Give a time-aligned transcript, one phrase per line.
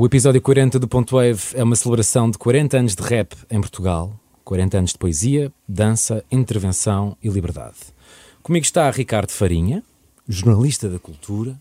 [0.00, 3.60] O episódio 40 do Ponto Wave é uma celebração de 40 anos de rap em
[3.60, 7.74] Portugal, 40 anos de poesia, dança, intervenção e liberdade.
[8.40, 9.82] Comigo está Ricardo Farinha,
[10.28, 11.60] jornalista da cultura,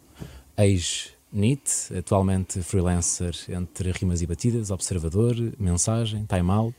[0.56, 6.78] ex-NIT, atualmente freelancer entre rimas e batidas, observador, mensagem, time out.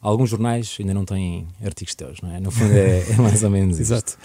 [0.00, 2.38] Alguns jornais ainda não têm artigos teus, não é?
[2.38, 3.92] No fundo é, é mais ou menos isso.
[3.92, 4.16] Exato.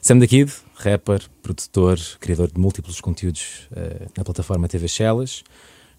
[0.00, 5.44] Sam da Kid, rapper, produtor, criador de múltiplos conteúdos uh, na plataforma TV Shellas.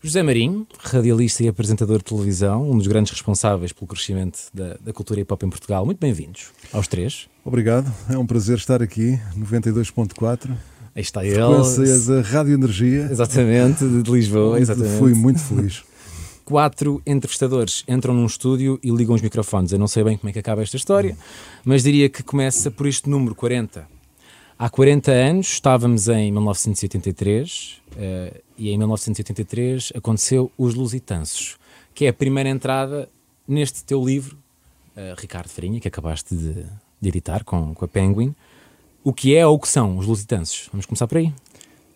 [0.04, 4.92] José Marinho, radialista e apresentador de televisão, um dos grandes responsáveis pelo crescimento da, da
[4.92, 5.86] cultura hip hop em Portugal.
[5.86, 7.28] Muito bem-vindos aos três.
[7.46, 10.50] Obrigado, é um prazer estar aqui, 92.4.
[10.96, 11.36] Aí está ele.
[11.36, 13.10] Frequências da Rádio Energia.
[13.12, 14.60] Exatamente, de, Lisboa.
[14.60, 14.98] Exatamente.
[14.98, 15.84] Fui muito feliz.
[16.44, 19.72] Quatro entrevistadores entram num estúdio e ligam os microfones.
[19.72, 21.16] Eu não sei bem como é que acaba esta história,
[21.64, 23.88] mas diria que começa por este número 40.
[24.58, 31.58] Há 40 anos estávamos em 1983 eh, e em 1983 aconteceu Os Lusitâncios,
[31.96, 33.10] que é a primeira entrada
[33.48, 34.38] neste teu livro,
[34.96, 36.54] eh, Ricardo Farinha, que acabaste de,
[37.02, 38.36] de editar com, com a Penguin.
[39.04, 40.70] O que é ou o que são os Lusitâncios?
[40.72, 41.34] Vamos começar por aí.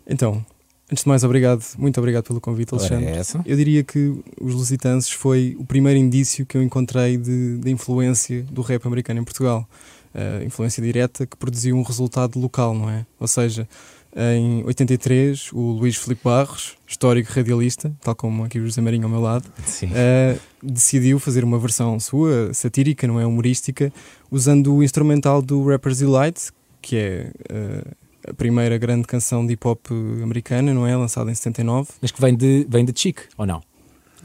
[0.07, 0.43] Então,
[0.91, 3.05] antes de mais, obrigado, muito obrigado pelo convite, Alexandre.
[3.05, 3.43] é essa.
[3.45, 8.41] Eu diria que os Lusitâncios foi o primeiro indício que eu encontrei de, de influência
[8.41, 9.69] do rap americano em Portugal.
[10.15, 13.05] Uh, influência direta que produziu um resultado local, não é?
[13.19, 13.69] Ou seja,
[14.15, 19.09] em 83, o Luís Filipe Barros, histórico radialista, tal como aqui o José Marinho ao
[19.09, 23.91] meu lado, uh, decidiu fazer uma versão sua, satírica, não é humorística,
[24.31, 26.49] usando o instrumental do Rapper's Delight,
[26.81, 27.91] que é uh,
[28.29, 29.87] a primeira grande canção de hip hop
[30.23, 30.95] americana, não é?
[30.95, 31.89] Lançada em 79.
[32.01, 33.61] Mas que vem de, vem de Chic, ou não?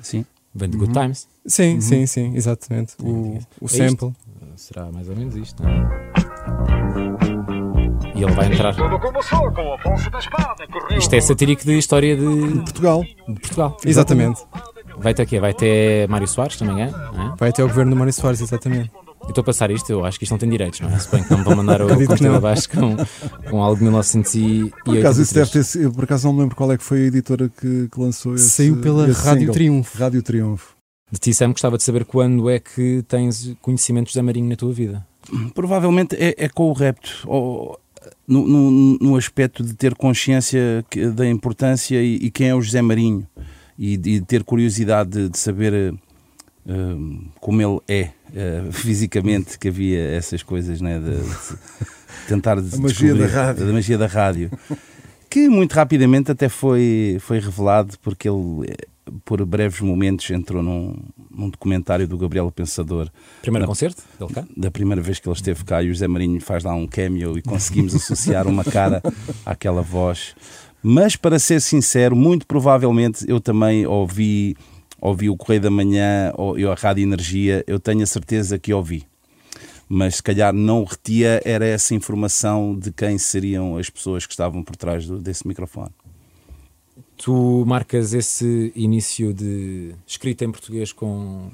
[0.00, 0.24] Sim.
[0.54, 1.02] Vem de Good Uhum.
[1.02, 1.28] Times.
[1.46, 1.80] Sim, Uhum.
[1.80, 2.94] sim, sim, exatamente.
[3.00, 4.12] O, o É sample.
[4.56, 7.39] Será mais ou menos isto, não é?
[8.20, 8.74] E ele vai entrar.
[8.74, 9.50] O
[10.10, 12.22] da Isto é satírico de história de,
[12.64, 13.02] Portugal.
[13.02, 13.78] de Portugal.
[13.82, 14.42] Exatamente.
[14.98, 15.40] Vai ter quê?
[15.40, 16.88] Vai ter Mário Soares também, é?
[16.88, 16.92] É?
[17.38, 18.90] Vai até ao governo do Mário Soares, exatamente.
[19.22, 20.98] Eu estou a passar isto, eu acho que isto não tem direitos, não é?
[20.98, 22.94] Se bem que não me vão mandar o conteúdo abaixo com,
[23.48, 24.84] com algo de 1983.
[24.84, 25.84] Por acaso, isso deve ter sido.
[25.84, 28.34] eu, Por acaso, não me lembro qual é que foi a editora que, que lançou
[28.34, 28.50] esse.
[28.50, 29.54] Saiu pela esse Rádio single.
[29.54, 29.98] Triunfo.
[29.98, 30.74] Rádio Triunfo.
[31.10, 34.56] De ti, Sam, gostava de saber quando é que tens conhecimento de José Marinho na
[34.56, 35.06] tua vida.
[35.54, 37.78] Provavelmente é, é com o repto, ou,
[38.26, 40.84] no, no, no aspecto de ter consciência
[41.14, 43.26] da importância e, e quem é o José Marinho
[43.78, 45.94] e de ter curiosidade de, de saber
[46.66, 46.72] eh,
[47.40, 51.56] como ele é eh, fisicamente, que havia essas coisas, né, de, de
[52.28, 53.66] tentar magia descobrir- da rádio.
[53.66, 54.50] da magia da rádio,
[55.28, 58.74] que muito rapidamente até foi, foi revelado porque ele,
[59.24, 60.96] por breves momentos, entrou num,
[61.30, 63.10] num documentário do Gabriel Pensador
[63.42, 64.44] Primeiro concerto dele cá?
[64.56, 67.36] da primeira vez que ele esteve cá e o José Marinho faz lá um cameo
[67.38, 69.02] e conseguimos associar uma cara
[69.44, 70.34] àquela voz.
[70.82, 74.56] Mas para ser sincero, muito provavelmente eu também ouvi,
[75.00, 78.72] ouvi o Correio da Manhã ou eu a Rádio Energia, eu tenho a certeza que
[78.72, 79.04] ouvi.
[79.92, 84.62] Mas se calhar não retia era essa informação de quem seriam as pessoas que estavam
[84.62, 85.90] por trás do- desse microfone.
[87.22, 91.50] Tu marcas esse início de escrita em português com,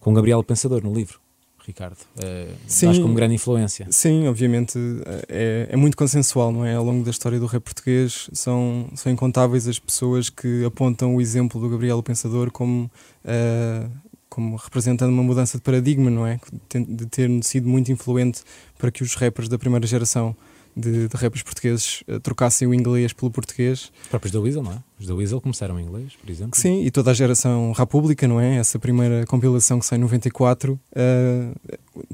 [0.00, 1.20] com Gabriel Pensador no livro,
[1.64, 1.98] Ricardo.
[2.16, 3.00] Uh, Sim.
[3.00, 3.86] Como grande influência.
[3.92, 4.76] Sim, obviamente
[5.28, 6.74] é, é muito consensual, não é?
[6.74, 11.20] Ao longo da história do rap português são, são incontáveis as pessoas que apontam o
[11.20, 12.90] exemplo do Gabriel Pensador como,
[13.24, 13.86] eh,
[14.28, 16.40] como representando uma mudança de paradigma, não é?
[16.74, 18.42] De ter sido muito influente
[18.76, 20.34] para que os rappers da primeira geração
[20.78, 23.90] de, de rappers portugueses eh, trocassem o inglês pelo português.
[24.02, 24.78] Os próprios da Weasel, não é?
[25.00, 26.58] Os da Weasel começaram em inglês, por exemplo.
[26.58, 28.56] Sim, e toda a geração República, não é?
[28.56, 31.52] Essa primeira compilação que sai em 94, eh,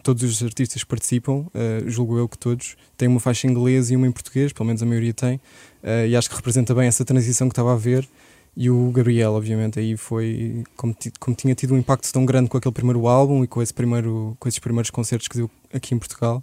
[0.03, 3.97] todos os artistas participam, eh, julgo eu que todos, têm uma faixa em inglês e
[3.97, 5.41] uma em português, pelo menos a maioria tem,
[6.09, 8.09] e acho que representa bem essa transição que estava a haver.
[8.57, 12.57] E o Gabriel, obviamente, aí foi como, como tinha tido um impacto tão grande com
[12.57, 15.99] aquele primeiro álbum e com, esse primeiro, com esses primeiros concertos que deu aqui em
[15.99, 16.43] Portugal,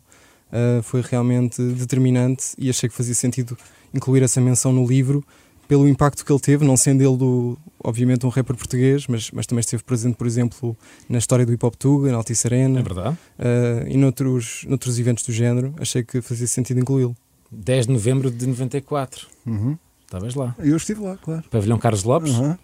[0.52, 3.58] eh, foi realmente determinante e achei que fazia sentido
[3.94, 5.24] incluir essa menção no livro
[5.68, 9.46] pelo impacto que ele teve, não sendo ele, do, obviamente, um rapper português, mas, mas
[9.46, 10.76] também esteve presente, por exemplo,
[11.08, 13.18] na história do hip hop Tuga, na Altice Arena É verdade.
[13.40, 15.74] eh, e noutros, noutros eventos do género.
[15.80, 17.16] Achei que fazia sentido incluí-lo.
[17.50, 19.28] 10 de novembro de 94.
[19.46, 19.78] Uhum.
[20.04, 20.54] Estavas lá.
[20.60, 21.44] Eu estive lá, claro.
[21.50, 22.34] Pavilhão Carlos Lopes.
[22.34, 22.58] Uhum.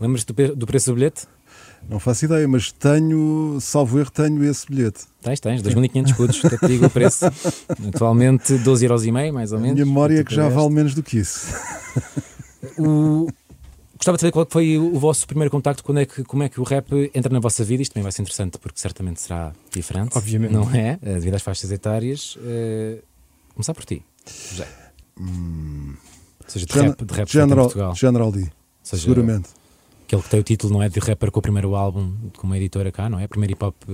[0.00, 1.28] Lembras-te do, do preço do bilhete?
[1.88, 5.00] Não faço ideia, mas tenho, salvo erro, tenho esse bilhete.
[5.22, 5.62] Tens, tens.
[5.62, 6.44] 2.500 escudos.
[6.44, 7.26] Até te digo o preço.
[7.94, 9.74] Atualmente 12,5€ mais ou A menos.
[9.74, 11.46] minha memória é que já vale menos do que isso.
[12.78, 13.28] O...
[13.96, 16.60] Gostava de saber qual foi o vosso primeiro contacto, quando é que, como é que
[16.60, 17.82] o rap entra na vossa vida.
[17.82, 20.16] Isto também vai ser interessante porque certamente será diferente.
[20.16, 20.52] Obviamente.
[20.52, 20.98] Não é?
[21.00, 22.36] Devido às faixas etárias.
[22.44, 22.98] Eh,
[23.54, 24.02] Começar por ti,
[24.50, 24.66] José.
[25.20, 25.94] Hum.
[26.42, 27.94] Ou seja, de Gen- rap, de rap General, Portugal.
[27.94, 28.48] General D.
[28.82, 29.48] seja, Seguramente.
[30.14, 30.88] Aquele que tem o título, não é?
[30.88, 33.26] De rapper com o primeiro álbum com uma editora cá, não é?
[33.26, 33.74] Primeiro hip hop.
[33.82, 33.92] eh,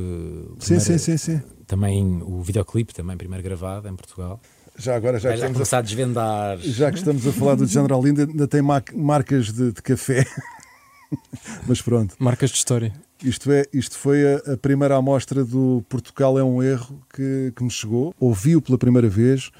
[0.58, 1.40] Sim, primeiro- sim, sim, sim.
[1.66, 4.38] Também o videoclipe, também primeiro gravado em Portugal.
[4.76, 6.58] Já agora, já Já, que, estamos a, começar a desvendar.
[6.58, 10.26] já que estamos a falar do General Linda, ainda tem ma- marcas de, de café.
[11.66, 12.92] Mas pronto, Marcas de história.
[13.24, 17.64] isto, é, isto foi a, a primeira amostra do Portugal é um erro que, que
[17.64, 18.14] me chegou.
[18.20, 19.50] Ouvi-o pela primeira vez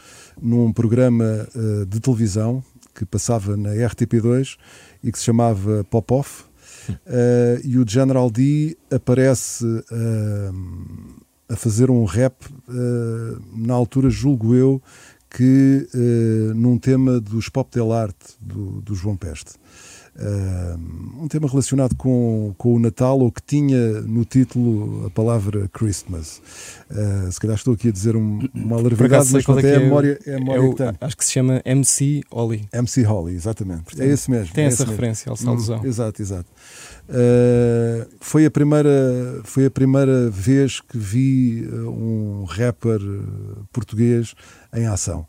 [0.41, 1.25] num programa
[1.55, 2.63] eh, de televisão
[2.95, 4.57] que passava na RTP2
[5.03, 6.45] e que se chamava Pop-Off.
[7.07, 10.51] Eh, e o General D aparece eh,
[11.49, 12.35] a fazer um rap,
[12.69, 14.83] eh, na altura, julgo eu,
[15.29, 15.87] que
[16.57, 19.53] num tema dos Pop Del Arte do, do João Peste.
[21.19, 26.43] Um tema relacionado com, com o Natal ou que tinha no título a palavra Christmas.
[26.91, 30.19] Eh, se calhar estou aqui a dizer um- uma alarvidade, mas é é, a memória,
[30.27, 30.93] é a memória o- que tem.
[31.01, 32.67] acho que se chama MC Oli.
[32.73, 33.83] MC Holly, exatamente.
[33.85, 34.55] Portanto, é esse mesmo.
[34.55, 34.93] Tem é essa mesmo.
[34.93, 35.85] referência, essa Hum, alusão.
[35.85, 36.47] Exato, exato.
[37.09, 44.35] Uh, foi, a primeira, foi a primeira vez que vi uh, um rapper uh, português
[44.75, 45.27] em ação.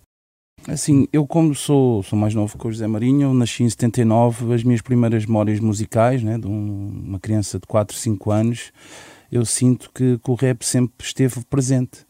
[0.67, 4.63] Assim, eu como sou, sou mais novo que o José Marinho, nasci em 79, as
[4.63, 8.71] minhas primeiras memórias musicais, né, de um- uma criança de 4, 5 anos,
[9.31, 12.05] eu sinto que, que o rap sempre esteve presente.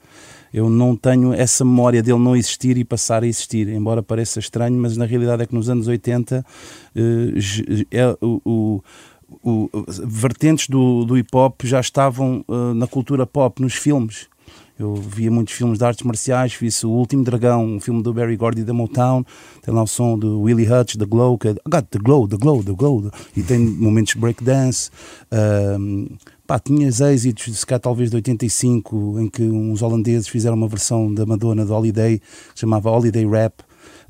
[0.54, 4.78] Eu não tenho essa memória dele não existir e passar a existir, embora pareça estranho,
[4.78, 6.46] mas na realidade é que nos anos 80
[6.94, 8.82] eh, j- é, o, o-
[9.42, 9.70] o-
[10.06, 14.28] vertentes do, do hip hop já estavam eh, na cultura pop, nos filmes.
[14.82, 18.36] Eu via muitos filmes de artes marciais, vi o Último Dragão, um filme do Barry
[18.36, 19.24] Gordy da Motown,
[19.62, 22.28] tem lá o som do Willie Hutch, The Glow, que é I got the glow,
[22.28, 24.90] the glow, the glow, e tem momentos de breakdance.
[25.32, 26.08] Ahm,
[26.48, 31.14] pá, tinhas êxitos, se calhar talvez de 85, em que uns holandeses fizeram uma versão
[31.14, 32.20] da Madonna de Holiday,
[32.54, 33.64] que chamava Holiday Rap.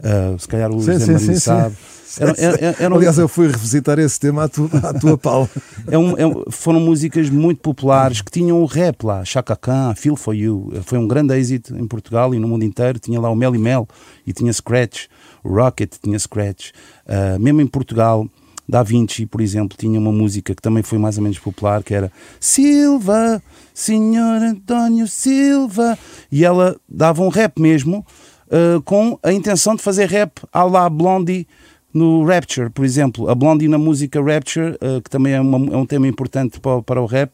[0.04, 1.76] Ah, se calhar o Sim, José sim, Marinho sim, sabe.
[2.20, 5.50] Era- era- era- Aliás, eu fui revisitar esse tema à tua, à tua pala.
[5.88, 10.18] é um- é foram músicas muito populares que tinham o rap lá, Chaka Khan, Feel
[10.18, 10.74] For You.
[10.84, 13.00] Foi um grande êxito em Portugal e no mundo inteiro.
[13.00, 13.88] Tinha lá o Mel e Mel
[14.28, 15.06] e tinha Scratch,
[15.42, 16.72] o Rocket tinha Scratch.
[17.08, 18.28] Ah, mesmo em Portugal,
[18.70, 21.94] Da Vinci, por exemplo, tinha uma música que também foi mais ou menos popular, que
[21.94, 22.10] era
[22.40, 23.42] Silva,
[23.74, 25.98] Senhor António Silva.
[26.32, 28.06] E ela dava um rap mesmo,
[28.52, 31.48] ah, com a intenção de fazer rap à la Blondie
[31.94, 33.30] no Rapture, por exemplo.
[33.30, 36.82] A Blondie na música Rapture, ah, que também é, uma- é um tema importante para,
[36.82, 37.32] para o rap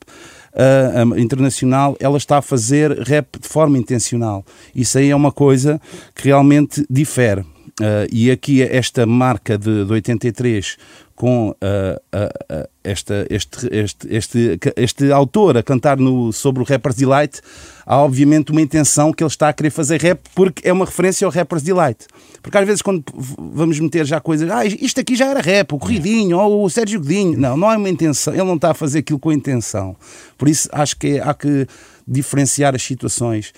[0.53, 4.43] ah, internacional, ela está a fazer rap de forma intencional.
[4.73, 5.79] Isso aí é uma coisa
[6.15, 7.43] que realmente difere.
[7.79, 10.77] Ah, e aqui esta marca de, de 83
[11.15, 16.65] com ah, ah, ah, esta, este, este, este, este autor a cantar no, sobre o
[16.65, 17.39] Rapper's Delight,
[17.85, 21.25] há obviamente uma intenção que ele está a querer fazer rap porque é uma referência
[21.25, 22.07] ao Rapper's Delight.
[22.41, 25.77] Porque às vezes quando vamos meter já coisas, ah, isto aqui já era rap, o
[25.77, 27.37] Corridinho, ou o Sérgio Godinho.
[27.37, 29.95] Não, não há uma intenção, ele não está a fazer aquilo com a intenção.
[30.35, 31.67] Por isso acho que há que
[32.07, 33.53] diferenciar as situações.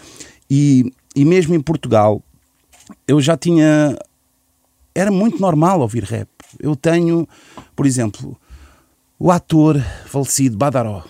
[0.49, 2.21] E, e mesmo em Portugal,
[3.07, 3.97] eu já tinha.
[4.93, 6.29] Era muito normal ouvir rap.
[6.59, 7.27] Eu tenho,
[7.75, 8.39] por exemplo,
[9.17, 11.03] o ator falecido Badaró.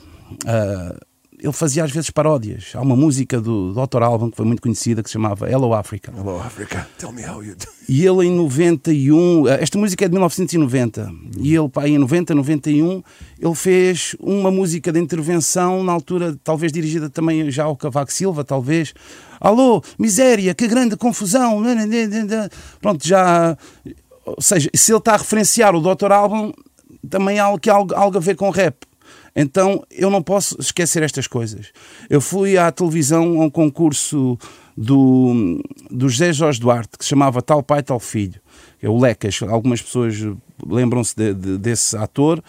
[0.45, 0.95] ah,
[1.41, 2.71] ele fazia às vezes paródias.
[2.73, 4.03] Há uma música do Dr.
[4.03, 6.13] Alban que foi muito conhecida que se chamava Hello Africa.
[6.15, 6.87] Hello, Africa.
[6.97, 7.65] Tell me how you do.
[7.87, 13.01] E ele em 91, esta música é de 1990, e ele, pá, em 90, 91,
[13.39, 18.43] ele fez uma música de intervenção, na altura, talvez dirigida também já ao Cavaco Silva,
[18.43, 18.93] talvez.
[19.39, 21.63] Alô, miséria, que grande confusão.
[22.81, 23.57] Pronto, já.
[24.25, 26.11] Ou seja, se ele está a referenciar o Dr.
[26.11, 26.51] Alban,
[27.09, 28.88] também há algo, algo, algo a ver com rap.
[29.35, 31.67] Então eu não posso esquecer estas coisas.
[32.09, 34.37] Eu fui à televisão a um concurso
[34.75, 38.39] do, do José Jorge Duarte, que se chamava Tal Pai, Tal Filho.
[38.81, 39.39] É o Lecas.
[39.43, 40.15] Algumas pessoas
[40.65, 42.43] lembram-se de- de- desse ator.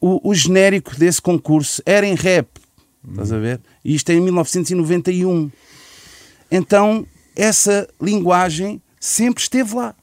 [0.00, 2.48] O, o genérico desse concurso era em rap.
[3.08, 3.60] Estás a ver?
[3.84, 5.50] E isto é em 1991.
[6.50, 7.06] Então,
[7.36, 9.94] essa linguagem sempre esteve lá.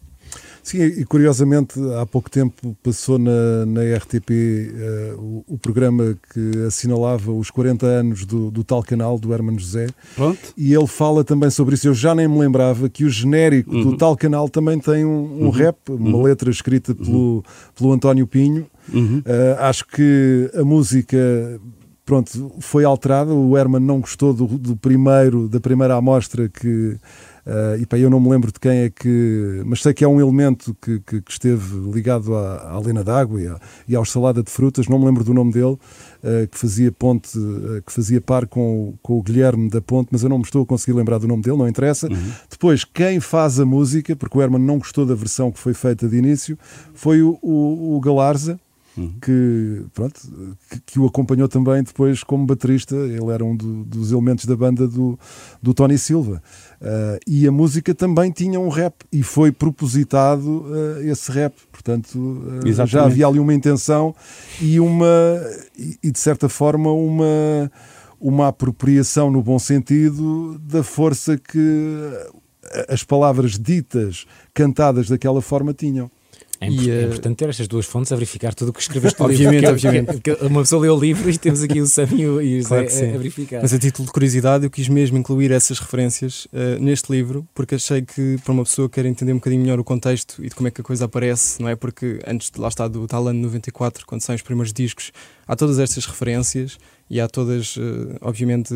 [0.63, 6.66] Sim, e curiosamente, há pouco tempo passou na, na RTP eh, o, o programa que
[6.68, 10.38] assinalava os 40 anos do, do tal canal, do Hermano José, Pronto.
[10.58, 11.88] e ele fala também sobre isso.
[11.88, 13.84] Eu já nem me lembrava que o genérico Uhum.
[13.92, 17.44] do tal canal também tem um, um rap, uma letra escrita pelo,
[17.78, 18.66] pelo António Pinho.
[18.94, 19.22] Uhum.
[19.25, 21.18] Eh, acho que a música.
[22.06, 23.32] Pronto, foi alterada.
[23.32, 26.98] O Herman não gostou do, do primeiro, da primeira amostra que,
[27.50, 29.63] eh, e pá, eu não me lembro de quem é que.
[29.65, 33.41] Mas sei que é um elemento que, que- que esteve ligado à, à Lena d'Água
[33.41, 35.77] e, à- e ao Salada de Frutas, não me lembro do nome dele.
[36.22, 40.10] eh, que fazia ponte, eh, que fazia par com, o- com o Guilherme da Ponte,
[40.12, 42.10] mas eu não me estou a conseguir lembrar do nome dele, não interessa.
[42.50, 46.10] Depois, quem faz a música, porque o Herman não gostou da versão que foi feita
[46.10, 46.60] de início,
[46.94, 48.60] foi o, o, o Galarza,
[49.22, 50.20] que, pronto,
[50.70, 52.96] que, que o acompanhou também depois como baterista.
[52.96, 55.18] Ele era um do- dos elementos da banda do,
[55.62, 56.41] do Tony Silva.
[56.82, 61.53] Ah, e a música também tinha um rap e foi propositado ah, esse rap.
[61.72, 64.15] Portanto, ah, já havia ali uma intenção
[64.62, 65.08] e uma
[65.77, 67.72] e, e, de certa forma uma
[68.22, 72.12] uma apropriação no bom sentido da força que
[72.89, 76.12] as palavras ditas, cantadas daquela forma tinham.
[76.62, 79.18] É, E, é eh, importante ter estas duas fontes a verificar tudo o que escreveste
[79.20, 79.72] no Obviamente, livro.
[79.75, 80.06] obviamente.
[80.08, 82.60] Porque- porque Uma pessoa lê o livro e temos aqui o Sam e o e
[82.60, 83.62] o Claro que a, a verificar.
[83.62, 87.75] Mas a título de curiosidade, eu quis mesmo incluir essas referências eh, neste livro, porque
[87.75, 90.56] achei que para uma pessoa que quer entender um bocadinho melhor o contexto e de
[90.56, 91.75] como é que a coisa aparece, não é?
[91.78, 95.12] Porque antes de lá está do tal ano 94, quando saem os primeiros discos,
[95.48, 96.78] há todas estas referências
[97.10, 98.74] e há todas, eh, obviamente,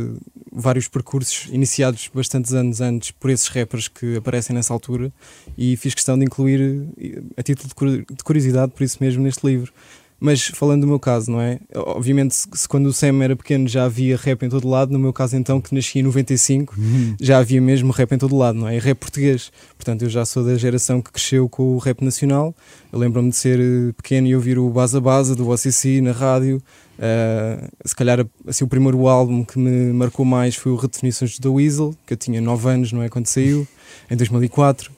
[0.52, 5.12] vários percursos iniciados bastantes anos antes por esses rappers que aparecem nessa altura
[5.58, 9.22] e fiz questão de incluir eh, a título de curi- de curiosidade, por isso mesmo,
[9.24, 9.72] neste livro.
[10.26, 11.60] Mas falando do meu caso, não é?
[11.76, 14.98] Obviamente, se, se quando o Sam era pequeno já havia rap em todo lado, no
[14.98, 16.74] meu caso então, que nasci em 95,
[17.20, 18.78] já havia mesmo rap em todo lado, não é?
[18.78, 19.52] E rap português.
[19.76, 22.56] Portanto, eu já sou da geração que cresceu com o rap nacional.
[22.90, 26.64] Eu lembro-me de ser eh, pequeno e ouvir o Baza Baza do OCC na rádio.
[26.98, 31.50] Uh, se calhar assim, o primeiro álbum que me marcou mais foi o Redefinições da
[31.50, 33.10] Weasel, que eu tinha 9 anos, não é?
[33.10, 33.68] Quando saiu,
[34.10, 34.90] em 2004.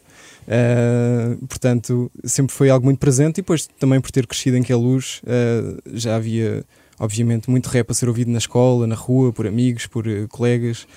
[0.46, 4.72] Uh, portanto, sempre foi algo muito presente e depois também por ter crescido em que
[4.72, 6.64] é luz, uh, já havia
[7.00, 10.88] obviamente muito rap a ser ouvido na escola, na rua, por amigos, por uh, colegas,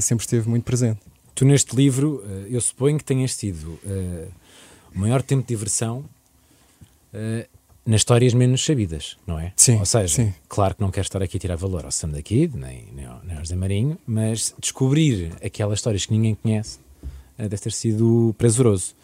[0.00, 1.00] sempre esteve muito presente.
[1.34, 4.26] Tu neste livro, eu suponho que tenhas tido eh,
[4.92, 6.04] o maior tempo de diversão
[7.86, 9.52] nas histórias menos sabidas, não é?
[9.54, 10.34] Sim, Ou seja, sim.
[10.48, 13.06] claro que não quero estar aqui a tirar valor ao Sam da Kid, nem, nem,
[13.06, 16.80] ao, nem ao José Marinho, mas descobrir aquelas histórias que ninguém conhece
[17.38, 18.94] deve ter sido prazeroso.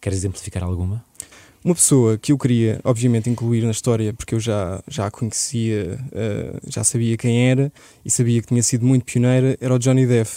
[0.00, 1.04] Queres exemplificar alguma?
[1.64, 5.98] Uma pessoa que eu queria, obviamente, incluir na história, porque eu já, já a conhecia,
[6.12, 7.72] uh, já sabia quem era
[8.04, 10.30] e sabia que tinha sido muito pioneira, era o Johnny Depp,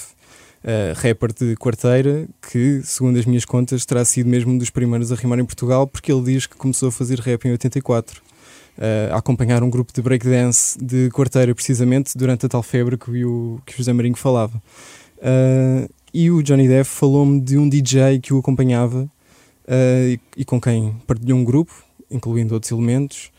[0.64, 5.12] uh, rapper de quarteira, que, segundo as minhas contas, terá sido mesmo um dos primeiros
[5.12, 8.22] a rimar em Portugal, porque ele diz que começou a fazer rap em 84.
[8.78, 13.26] Uh, a acompanhar um grupo de breakdance de quarteira, precisamente, durante a tal febre que
[13.26, 14.62] o, que o José Marinho falava.
[15.18, 15.90] Uh,
[16.24, 19.10] e o Johnny Depp falou-me de um DJ que o acompanhava
[19.68, 21.74] Uh, e, e com quem partilhou um grupo,
[22.10, 23.30] incluindo outros elementos,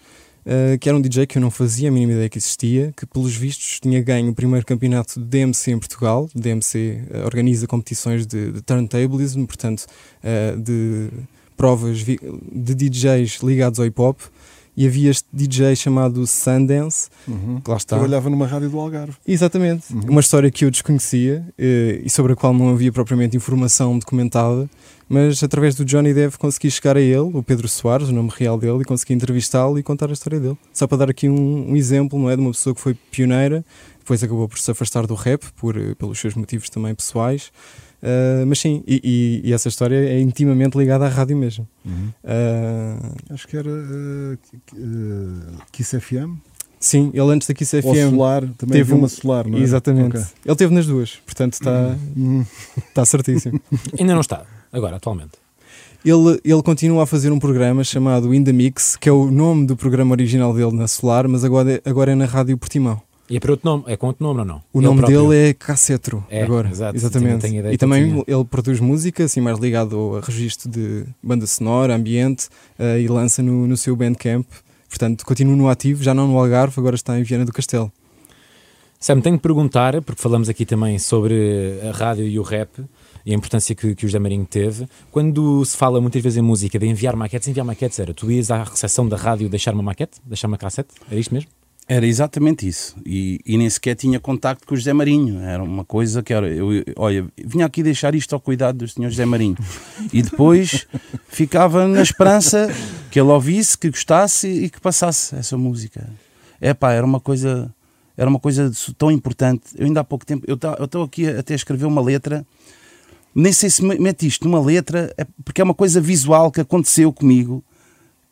[0.45, 3.07] uh, que era um DJ que eu não fazia a mínima ideia que existia, que
[3.07, 6.29] pelos vistos tinha ganho o primeiro campeonato de DMC em Portugal.
[6.35, 9.87] DMC uh, organiza competições de, de turntablism, portanto,
[10.63, 11.09] de
[11.57, 14.21] provas de DJs ligados ao hip hop.
[14.81, 17.61] E havia este DJ chamado Sundance, Uhum.
[17.61, 17.97] que lá está.
[17.97, 19.15] Trabalhava numa rádio do Algarve.
[19.27, 19.93] Exatamente.
[19.93, 20.03] Uhum.
[20.09, 24.71] Uma história que eu desconhecia eh, e sobre a qual não havia propriamente informação documentada,
[25.09, 28.57] mas através do Johnny Depp consegui chegar a ele, o Pedro Soares, o nome real
[28.57, 30.57] dele, e consegui entrevistá-lo e contar a história dele.
[30.73, 32.37] Só para dar aqui um, um exemplo, não é?
[32.37, 33.65] De uma pessoa que foi pioneira,
[33.99, 37.51] depois acabou por se afastar do rap, por, eh, pelos seus motivos também pessoais.
[38.03, 39.01] Eh, mas sim, e,
[39.45, 41.67] e- e essa história é intimamente ligada à rádio mesmo.
[42.25, 42.97] Eh,
[43.31, 44.39] Acho que era uh,
[44.75, 46.37] uh, Kiss FM.
[46.79, 48.11] sim, ele antes da Kiss Ou FM.
[48.11, 49.63] Solar, também teve um- uma Solar, não é?
[49.63, 50.17] Exatamente.
[50.17, 50.23] Ok.
[50.47, 52.45] Ele teve nas duas, portanto está Uhum.
[52.89, 53.61] está certíssimo.
[53.99, 55.33] Ainda não está, agora, atualmente.
[56.05, 59.67] Ele, ele continua a fazer um programa chamado In The Mix, que é o nome
[59.67, 63.03] do programa original dele na Solar, mas agora, é- agora é na Rádio Portimão.
[63.31, 63.85] E é para outro nome?
[63.87, 64.63] É com outro nome ou não?
[64.73, 65.29] O Ele nome próprio?
[65.29, 66.71] dele é Cassetro, É, agora.
[66.71, 67.29] exato, Exatamente.
[67.31, 71.05] tenho- tenho ideia e que também ele produz música, assim, mais ligado a registro de
[71.23, 74.47] banda sonora, ambiente, eh, e lança no, no seu Bandcamp.
[74.89, 77.93] Portanto, continua no ativo, já não no Algarve, agora está em Viana do Castelo.
[78.99, 82.71] Sam, tenho de perguntar, porque falamos aqui também sobre a rádio e o rap
[83.27, 84.89] e a importância que, que o José Marinho teve.
[85.13, 88.51] Quando se fala muitas vezes em música de enviar maquetes, enviar maquetes era tu ias
[88.51, 90.89] à recepção da rádio deixar uma maquete, deixar uma cassete?
[91.11, 91.51] Era isto mesmo?
[91.91, 92.95] Era exatamente isso.
[93.07, 95.41] E, e nem sequer tinha contacto com o José Marinho.
[95.41, 96.47] Era uma coisa que era.
[96.47, 99.57] Eu, olha, vinha aqui deixar isto ao cuidado do senhor José Marinho.
[100.13, 100.87] E depois
[101.29, 102.69] ficava na esperança
[103.11, 106.09] que ele ouvisse, que gostasse e que passasse essa música.
[106.61, 107.73] É pá, era uma coisa.
[108.17, 109.63] Era uma coisa tão importante.
[109.77, 110.45] Eu ainda há pouco tempo.
[110.47, 112.45] Eu estou aqui até a escrever uma letra.
[113.35, 116.61] Nem sei se me- mete isto numa letra, é porque é uma coisa visual que
[116.61, 117.63] aconteceu comigo,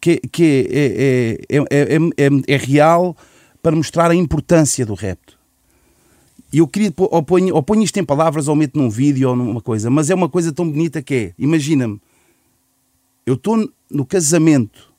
[0.01, 0.67] que, que
[1.51, 3.17] é, é, é, é, é- é real
[3.67, 5.37] para mostrar a importância do repto.
[6.53, 9.35] E eu queria, ou ponho, ou ponho isto em palavras, ou meto num vídeo, ou
[9.35, 12.01] numa coisa, mas é uma coisa tão bonita que é, imagina-me,
[13.27, 14.95] eu estou no casamento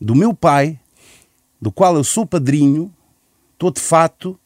[0.00, 0.80] do meu pai,
[1.60, 2.90] do qual eu sou padrinho,
[3.52, 4.40] estou de fato,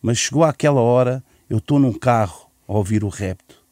[0.00, 3.62] mas chegou àquela hora, eu estou num carro a ouvir o repto.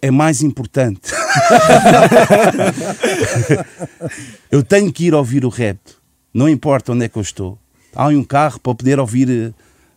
[0.00, 1.10] É mais importante.
[4.50, 6.00] eu tenho que ir ouvir o repto.
[6.32, 7.58] Não importa onde é que eu estou.
[7.98, 9.52] Há um carro para poder ouvir eh,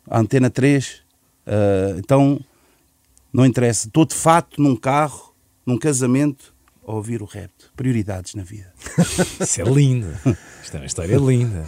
[0.09, 1.03] a antena 3.
[1.45, 2.39] Uh, então,
[3.31, 3.85] não interessa.
[3.85, 6.51] Estou de fato num carro, num casamento,
[6.87, 7.71] a ouvir o repto.
[7.75, 8.73] Prioridades na vida.
[9.39, 10.07] Isso é lindo.
[10.63, 11.63] Isto é uma história linda.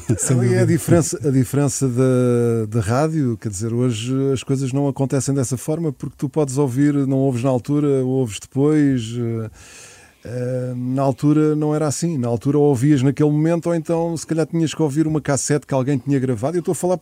[0.56, 5.36] É a diferença, a diferença da, da rádio, quer dizer, hoje as coisas não acontecem
[5.36, 9.04] dessa forma porque tu podes ouvir, não ouves na altura, ouves depois.
[9.20, 9.52] eh,
[10.26, 14.26] eh, na altura não era assim, na altura ou ouvias naquele momento ou então se
[14.26, 16.56] calhar tinhas que ouvir uma cassete que alguém tinha gravado.
[16.56, 16.98] Eu estou a falar,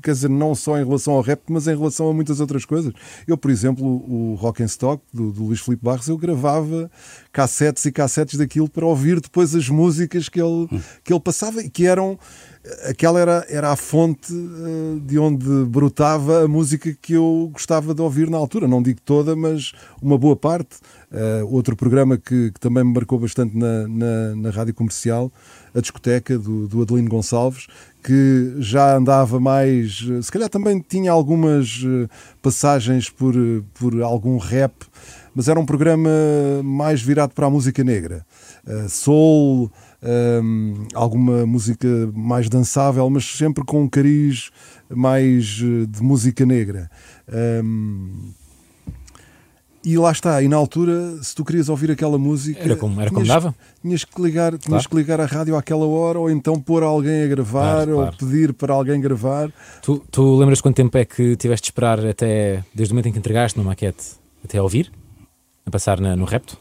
[0.00, 2.92] quer dizer, não só em relação ao rap, mas em relação a muitas outras coisas.
[3.26, 6.88] Eu, por exemplo, o Rock and Stock do, do Luís Filipe Barros, eu gravava
[7.32, 10.68] cassetes e cassetes daquilo para ouvir depois as músicas que ele,
[11.02, 12.18] que ele passava e que eram
[12.88, 18.02] aquela era, era a fonte eh, de onde brotava a música que eu gostava de
[18.02, 18.68] ouvir na altura.
[18.68, 19.72] Não digo toda, mas
[20.02, 20.76] uma boa parte.
[21.12, 25.32] Eh, outro programa que, que também me marcou bastante na, na, na rádio comercial,
[25.74, 27.66] a discoteca do, do Adelino Gonçalves,
[28.02, 30.06] que já andava mais.
[30.08, 32.08] eh, Se calhar também tinha algumas eh,
[32.40, 33.34] passagens por,
[33.74, 34.72] por algum rap,
[35.34, 36.10] mas era um programa
[36.62, 38.24] mais virado para a música negra.
[38.66, 39.70] Eh, soul,
[40.42, 44.50] hum, alguma música mais dançável, mas sempre com um cariz
[44.88, 46.88] mais de música negra.
[47.62, 48.30] Hum,
[49.84, 53.08] e lá está, e na altura, se tu querias ouvir aquela música, Era como, era
[53.10, 53.54] como tinhas, dava?
[53.80, 54.88] tinhas que ligar, tinhas Claro.
[54.90, 58.12] que ligar a rádio àquela hora, ou então pôr alguém a gravar, Claro, claro.
[58.12, 59.50] ou pedir para alguém gravar.
[59.82, 63.12] Tu, tu lembras quanto tempo é que tiveste de esperar até, desde o momento em
[63.12, 64.04] que entregaste no maquete,
[64.44, 64.92] até a ouvir?
[65.64, 66.58] A passar na- no repto?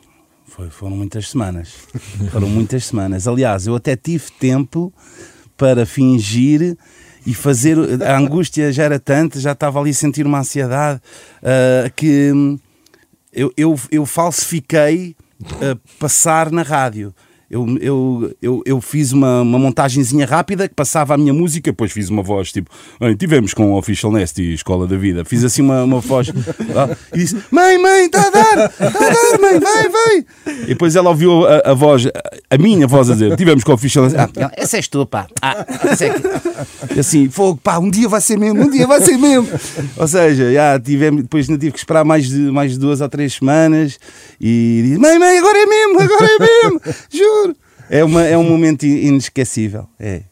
[0.48, 1.74] Foi- foram muitas semanas.
[2.32, 3.28] foram muitas semanas.
[3.28, 4.94] Aliás, eu até tive tempo
[5.58, 6.78] para fingir
[7.26, 7.78] e fazer.
[8.02, 11.02] A angústia já era tanta, já estava ali a sentir uma ansiedade
[11.44, 12.32] ah, que
[13.34, 15.16] eu, eu, eu falsifiquei
[15.62, 17.14] ah, passar na rádio.
[17.50, 21.92] Eu, eu, eu, eu fiz uma, uma montagenzinha rápida que passava a minha música, depois
[21.92, 25.26] fiz uma voz tipo, "Bem, tivemos com o Official Nest e Escola da Vida.
[25.26, 26.30] Fiz assim uma, uma voz
[26.76, 30.26] ah, e disse: Mãe, mãe, está a dar, está a dar, mãe, vai, vai.
[30.64, 32.06] E depois ela ouviu a, a voz,
[32.50, 34.18] a minha voz a dizer: Tivemos com o Official Nest.
[34.20, 35.28] Ah, essa és tu, pá.
[35.42, 36.96] Ah, é.
[36.96, 39.48] E assim, fogo, pá, um dia vai ser mesmo, um dia vai ser mesmo.
[39.98, 43.10] Ou seja, já tivemos, depois ainda tive que esperar mais de, mais de duas ou
[43.10, 44.00] três semanas
[44.40, 47.39] e disse: Mãe, mãe, agora é mesmo, agora é mesmo, juro.
[47.90, 49.88] É, uma, é um momento in- inesquecível.
[50.00, 50.24] É.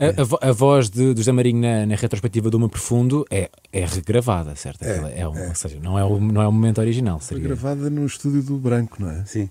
[0.00, 3.24] A, a vo- a voz de, do José Marinho na, na retrospectiva do Uma Profundo
[3.30, 4.82] é, é regravada, certo?
[4.82, 7.20] Aquela É, um- Ou seja, não é, o, não é o momento original.
[7.20, 7.42] Seria.
[7.44, 9.24] gravada no estúdio do Branco, não é?
[9.26, 9.48] Sim.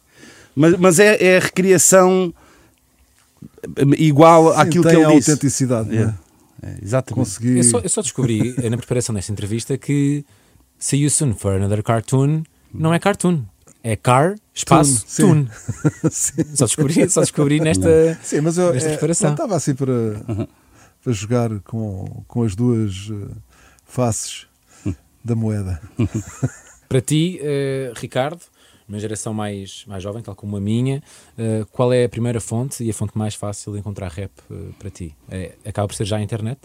[0.55, 2.33] Mas, mas é, é a recriação
[3.97, 5.31] igual Sim, àquilo tem que a ele disse.
[5.31, 6.13] autenticidade, não é?
[6.63, 7.13] É, exatamente.
[7.25, 7.57] Consegui.
[7.57, 10.23] Eu só, eu só descobri eh, na preparação desta entrevista que
[10.77, 12.43] See You Soon for Another Cartoon
[12.73, 13.43] não é cartoon.
[13.83, 15.49] É car, espaço, tune.
[16.55, 18.17] Só descobri, só descobri nesta.
[18.21, 19.29] Sim, mas eu Nesta é, preparação.
[19.29, 19.93] não estava assim para,
[21.03, 23.33] para jogar com, com as duas eh,
[23.85, 24.45] faces
[25.23, 25.81] da moeda.
[26.87, 28.41] Para ti, eh, Ricardo,
[28.87, 31.01] uma geração mais, mais jovem, tal como a minha,
[31.37, 34.31] eh, qual é a primeira fonte e a fonte mais fácil de encontrar rap
[34.77, 35.15] para ti?
[35.29, 36.59] É, acaba por ser já a internet?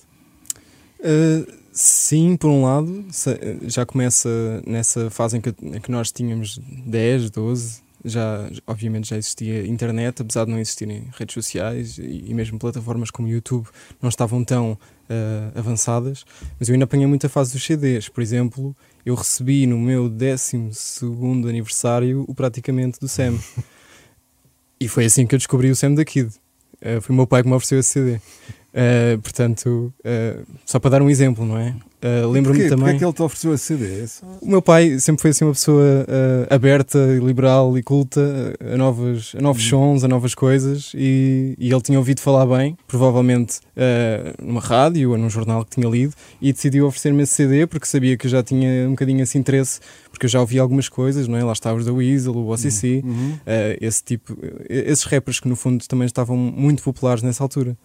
[1.00, 4.28] Uh, sim, por um lado, se- já começa
[4.66, 10.22] nessa fase em que, em que nós tínhamos 10, 12, já, obviamente já existia internet,
[10.22, 13.66] apesar de não existirem redes sociais e, e mesmo plataformas como YouTube
[14.00, 16.24] não estavam tão uh, avançadas,
[16.58, 18.08] mas eu ainda apanhei muita fase dos CDs.
[18.08, 20.72] Por exemplo, eu recebi no meu 12
[21.48, 23.38] aniversário o praticamente do Sam.
[24.78, 26.30] e foi assim que eu descobri o Sam da Kid.
[26.76, 28.20] Uh, foi o meu pai que me ofereceu esse CD.
[28.76, 31.74] Uh, portanto, uh, só para dar um exemplo, não é?
[32.04, 32.68] Uh, Lembro-me Porquê?
[32.68, 32.94] Porquê também.
[32.94, 34.02] é que ele te ofereceu esse CD?
[34.02, 34.06] É
[34.42, 36.06] O meu pai sempre foi assim uma pessoa
[36.50, 38.20] aberta, liberal e culta
[38.60, 42.76] a, novas, a novos sons, a novas coisas e, e ele tinha ouvido falar bem,
[42.86, 43.60] provavelmente
[44.40, 48.16] numa rádio ou num jornal que tinha lido e decidiu oferecer-me esse CD porque sabia
[48.16, 51.36] que eu já tinha um bocadinho esse interesse, porque eu já ouvi algumas coisas, não
[51.38, 51.42] é?
[51.42, 53.32] Lá estava os da Weasel, o OCC, Uhum.
[53.32, 53.38] uh,
[53.80, 54.36] esse tipo,
[54.68, 57.76] esses rappers que no fundo também estavam muito populares nessa altura.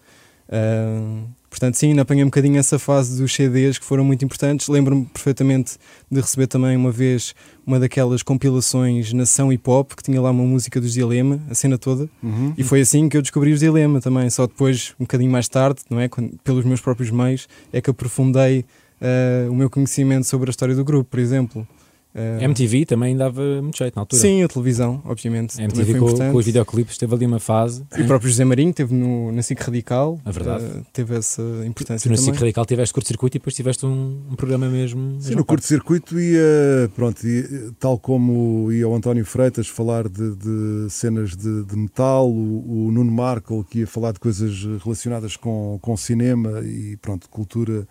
[0.48, 4.68] Uh, portanto, sim, ainda apanhei um bocadinho essa fase dos CDs que foram muito importantes.
[4.68, 5.76] Lembro-me perfeitamente
[6.10, 7.34] de receber também uma vez
[7.66, 11.78] uma daquelas compilações Nação Hip Hop que tinha lá uma música dos Dilema, a cena
[11.78, 12.52] toda, Uhum.
[12.56, 14.28] e foi assim que eu descobri os Dilema também.
[14.30, 16.08] Só depois, um bocadinho mais tarde, não é?
[16.08, 18.64] Quando- pelos meus próprios meios, é que aprofundei
[19.00, 21.66] uh, o meu conhecimento sobre a história do grupo, por exemplo.
[22.14, 24.20] Uh, MTV também dava muito jeito na altura.
[24.20, 25.58] Sim, a televisão, obviamente.
[25.60, 27.84] A MTV foi com, com os videoclipes teve ali uma fase.
[27.96, 30.20] E o próprio José Marinho teve no, na SIC Radical.
[30.24, 30.64] É verdade.
[30.64, 32.18] uh, teve essa importância Tu no.
[32.18, 35.20] SIC Radical tiveste curto-circuito e depois tiveste um, um programa mesmo.
[35.20, 40.90] Sim, no curto-circuito ia, pronto, ia, tal como ia o António Freitas falar de, de
[40.90, 45.78] cenas de, de metal, o, o Nuno Marco que ia falar de coisas relacionadas com,
[45.80, 47.86] com cinema e pronto, cultura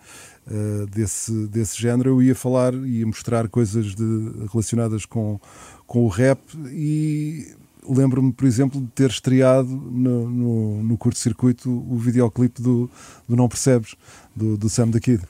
[0.50, 5.40] eh, desse, desse género, eu ia falar, ia mostrar coisas de- relacionadas com,
[5.86, 7.46] com o rap e
[7.88, 12.88] lembro-me, por exemplo, de ter estreado no, no, no curto-circuito o videoclipe do,
[13.28, 13.94] do Não Percebes,
[14.36, 15.22] do, do Sam the Kid.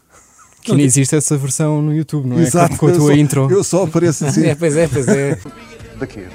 [0.63, 2.43] Que ainda existe essa versão no YouTube, não é?
[2.43, 3.51] Exato, com, a eu tua só- intro.
[3.51, 4.45] Eu só apareço assim.
[4.45, 5.35] É, pois é, pois é.
[5.99, 6.29] The kid.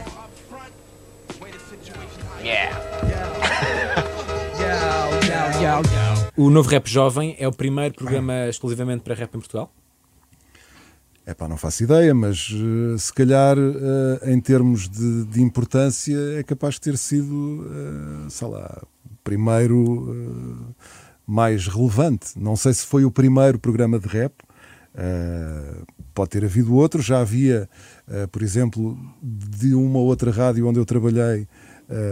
[6.38, 9.74] O novo Rap Jovem é o primeiro programa exclusivamente para rap em Portugal?
[11.26, 16.16] É pá, não faço ideia, mas eh, se calhar eh, em termos de, de importância
[16.38, 20.76] é capaz de ter sido, eh, sei lá, o primeiro
[21.26, 22.38] mais relevante.
[22.38, 24.32] Não sei se foi o primeiro programa de rap,
[26.14, 27.02] pode ter havido outro.
[27.02, 27.68] Já havia,
[28.32, 31.48] por exemplo, de uma outra rádio onde eu trabalhei,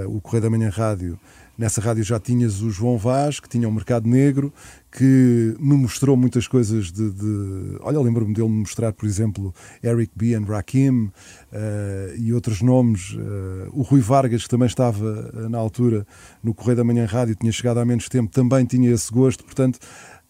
[0.08, 1.18] o Correio da Manhã Rádio.
[1.58, 4.54] Nessa rádio já tinhas o João Vaz, que tinha um mercado negro,
[4.92, 7.10] que me mostrou muitas coisas de.
[7.12, 10.34] de- olha, lembro-me dele me mostrar, por exemplo, Eric B.
[10.36, 11.10] and Rakim
[11.54, 13.16] eh, e outros nomes.
[13.18, 16.06] eh, o Rui Vargas, que também estava eh, na altura
[16.44, 19.80] no Correio da Manhã Rádio, tinha chegado há menos tempo, também tinha esse gosto, portanto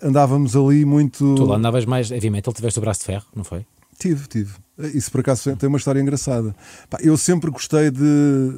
[0.01, 1.35] andávamos ali muito.
[1.35, 3.65] Tu lá andavas mais heavy metal, tiveste o braço de ferro, não foi?
[3.97, 4.53] Tive, tive.
[4.77, 6.53] Isso por acaso tem uma história engraçada.
[6.99, 8.01] Eu sempre gostei de,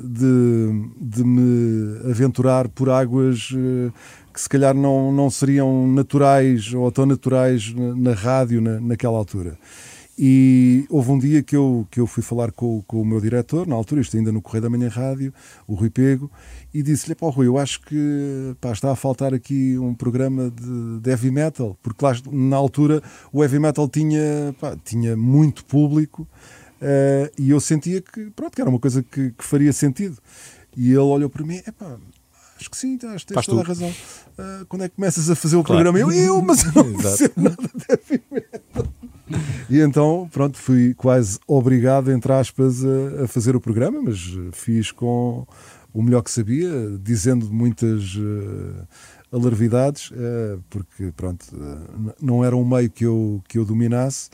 [0.04, 3.92] de, de me aventurar por águas eh,
[4.34, 9.16] que se calhar não, não seriam naturais ou tão naturais na, na rádio na, naquela
[9.16, 9.60] altura.
[10.20, 13.68] E houve um dia que eu, que eu fui falar com, com o meu diretor,
[13.68, 15.32] na altura, isto ainda no Correio da Manhã Rádio,
[15.68, 16.32] o Rui Pego,
[16.74, 21.00] e disse-lhe: pá, Rui, eu acho que pá, está a faltar aqui um programa de,
[21.02, 23.02] de heavy metal, porque lá na altura
[23.32, 26.28] o heavy metal tinha, pá, tinha muito público
[26.82, 30.18] eh, e eu sentia que, pronto, que era uma coisa que, que faria sentido.
[30.76, 31.96] E ele olhou para mim: é pá.
[32.60, 33.68] Acho que sim, que tens Faz toda a tu.
[33.68, 33.94] razão.
[34.36, 35.84] Ah, quando é que começas a fazer o Claro.
[35.84, 36.00] programa?
[36.00, 38.47] Eu, eu, mas eu não percebo nada de heavy metal.
[39.70, 44.50] E então, pronto, fui quase obrigado, entre aspas, a, a fazer o programa, mas eh,
[44.54, 45.46] fiz com
[45.94, 46.70] o melhor que sabia,
[47.02, 48.16] dizendo muitas
[49.32, 54.30] alarvidades, eh, porque, pronto, n- não era um meio que eu, que eu dominasse.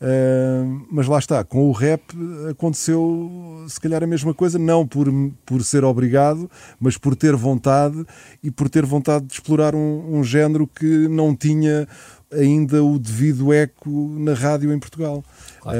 [0.00, 2.02] Eh, mas lá está, com o rap
[2.50, 5.06] aconteceu se calhar a mesma coisa, não por,
[5.46, 8.04] por ser obrigado, mas por ter vontade
[8.42, 11.88] e por ter vontade de explorar um, um género que não tinha
[12.34, 15.24] ainda o devido eco na rádio em Portugal.
[15.60, 15.78] Claro.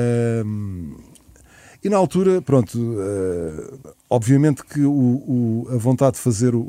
[1.82, 3.74] E na altura, pronto, eh,
[4.08, 6.62] obviamente que o, o- a vontade de fazer o,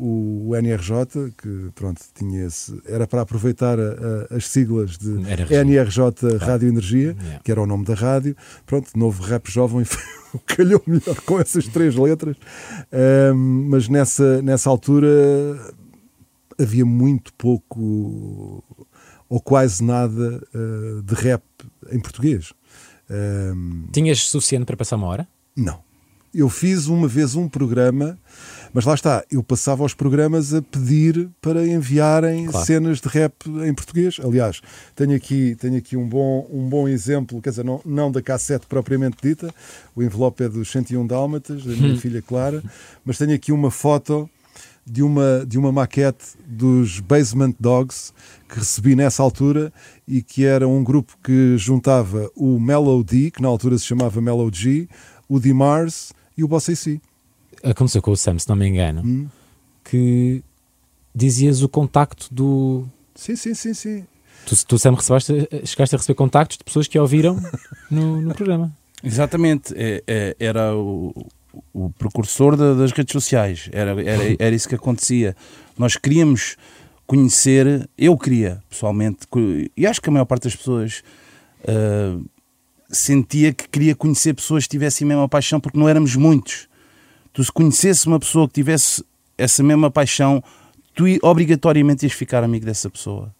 [0.50, 5.12] o NRJ, que pronto, tinha esse, era para aproveitar a- a- as siglas de.
[5.54, 7.40] NRJ Rádio Energia, Yeah.
[7.46, 8.36] que era o nome da rádio.
[8.66, 9.86] Pronto, novo rap jovem
[10.48, 12.36] calhou melhor com essas três letras.
[12.92, 15.08] Ahm, mas nessa, nessa altura
[16.60, 18.62] havia muito pouco
[19.30, 21.44] ou quase nada eh, de rap
[21.92, 22.54] em português.
[23.10, 25.28] Ahm, Tinhas suficiente para passar uma hora?
[25.56, 25.84] não.
[26.38, 28.20] Eu fiz uma vez um programa,
[28.74, 32.66] mas lá está, eu passava os programas a pedir para enviarem Claro.
[32.66, 33.34] cenas de rap
[33.66, 34.18] em português.
[34.22, 34.60] Aliás,
[34.98, 38.66] tenho aqui, tenho aqui um, bom, um bom exemplo, quer dizer, não, não da cassete
[38.68, 39.50] propriamente dita,
[39.96, 42.62] o envelope é dos 101 Dálmatas, da minha filha Clara,
[43.06, 44.30] mas tenho aqui uma foto
[44.86, 48.14] de uma, de uma maquete dos Basement Dogs
[48.48, 49.74] que recebi nessa altura
[50.08, 54.22] e que era um grupo que juntava o Mellow D, que na altura se chamava
[54.22, 54.88] Mellow G,
[55.28, 57.02] o D Mars e o Bossa C.
[57.64, 59.28] Aconteceu com o Sam, se não me engano, Hum.
[59.84, 60.44] que
[61.16, 62.86] dizias o contacto do.
[63.16, 64.06] Sim, sim, sim, sim.
[64.46, 67.42] Tu, tu Sam, recebeste, chegaste a receber contactos de pessoas que ouviram
[67.90, 68.72] no, no programa.
[69.04, 71.12] Exatamente, é- é- era o,
[71.74, 75.36] o precursor da- das redes sociais, era, era, era isso que acontecia.
[75.78, 76.56] Nós queríamos
[77.08, 79.20] conhecer, eu queria pessoalmente,
[79.78, 81.04] e acho que a maior parte das pessoas
[81.68, 82.18] ah,
[82.90, 86.68] sentia que queria conhecer pessoas que tivessem a mesma paixão, porque não éramos muitos.
[87.34, 89.04] Tu, se conhecesse uma pessoa que tivesse
[89.38, 90.44] essa mesma paixão,
[90.94, 93.34] tu obrigatoriamente ias ficar amigo dessa pessoa.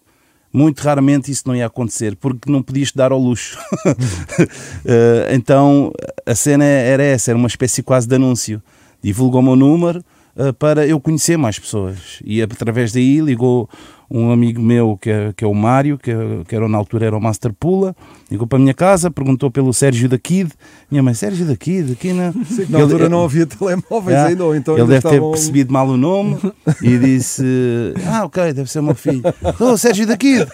[0.56, 3.58] Muito raramente isso não ia acontecer, porque não podias dar ao luxo.
[4.88, 5.92] Eh, então
[6.24, 8.62] a cena era essa, era uma espécie quase de anúncio.
[9.02, 10.04] Divulgou o meu número
[10.36, 12.22] eh, para eu conhecer mais pessoas.
[12.24, 13.68] E através daí ligou
[14.10, 17.06] um amigo meu que é, que é o Mário, que, é- que era na altura
[17.06, 17.94] era o Master Pula,
[18.30, 20.52] ligou para a minha casa, perguntou pelo Sérgio da Kid.
[20.90, 22.32] Minha mãe, Sérgio da Kid, aqui na.
[22.46, 25.20] Sim, na Ele- altura ele- não havia telemóveis Ah, ainda, ou então ele deve ter
[25.20, 26.38] percebido mal o nome
[26.82, 27.42] e disse:
[28.06, 29.22] Ah, ok, deve ser o meu filho.
[29.60, 30.46] Oh, Sérgio da Kid.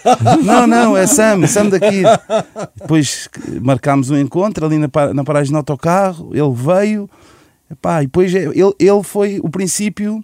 [0.43, 2.05] Não, não, é Sam, Sam da Kid.
[2.79, 3.29] Depois
[3.61, 6.31] marcámos um encontro ali na, na paragem do autocarro.
[6.33, 7.09] Ele veio,
[7.71, 10.23] epá, e depois é, ele, ele foi o princípio.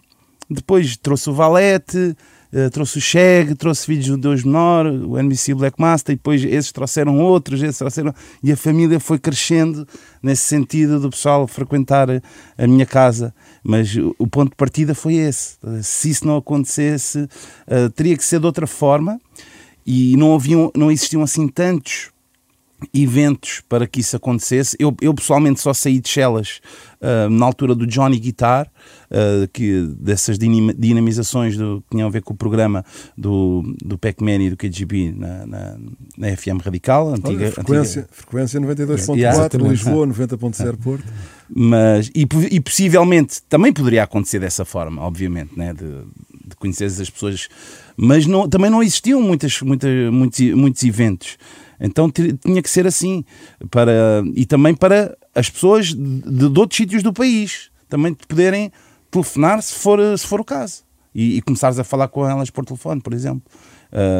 [0.49, 2.15] Depois trouxe o Valete,
[2.51, 6.43] eh, trouxe o Cheg, trouxe filhos do Deus Menor, o NBC Black Master, e depois
[6.43, 8.13] esses trouxeram outros, esses trouxeram.
[8.43, 9.87] E a família foi crescendo
[10.21, 12.21] nesse sentido do pessoal frequentar a-
[12.57, 13.33] a minha casa.
[13.63, 15.57] Mas o, o ponto de partida foi esse.
[15.83, 17.27] Se isso não acontecesse,
[17.67, 19.19] eh, teria que ser de outra forma.
[19.85, 22.09] E não, haviam, não existiam assim tantos
[22.93, 24.75] eventos para que isso acontecesse.
[24.79, 26.61] Eu, eu pessoalmente só saí de Chelas
[27.01, 28.69] ah, na altura do Johnny Guitar,
[29.11, 32.83] ah, que, dessas dinam- dinamizações do, que tinham a ver com o programa
[33.17, 35.77] do, do Pac-Man e do KGB na, na,
[36.17, 39.69] na FM Radical, antiga, Olha, frequência, antiga- frequência 92.4, Exatamente.
[39.71, 41.05] Lisboa 90.0 Porto.
[41.49, 45.73] mas e, e possivelmente também poderia acontecer dessa forma, obviamente, né?
[45.73, 45.85] de,
[46.49, 47.47] de conheceres as pessoas,
[47.97, 51.37] mas não, também não existiam muitas, muitas, muitos, muitos eventos.
[51.79, 53.23] Então ti- tinha que ser assim
[53.71, 58.71] para e também para as pessoas de, de outros sítios do país também te poderem
[59.11, 60.83] telefonar se for, se for o caso
[61.15, 63.41] e, e começares a falar com elas por telefone, por exemplo.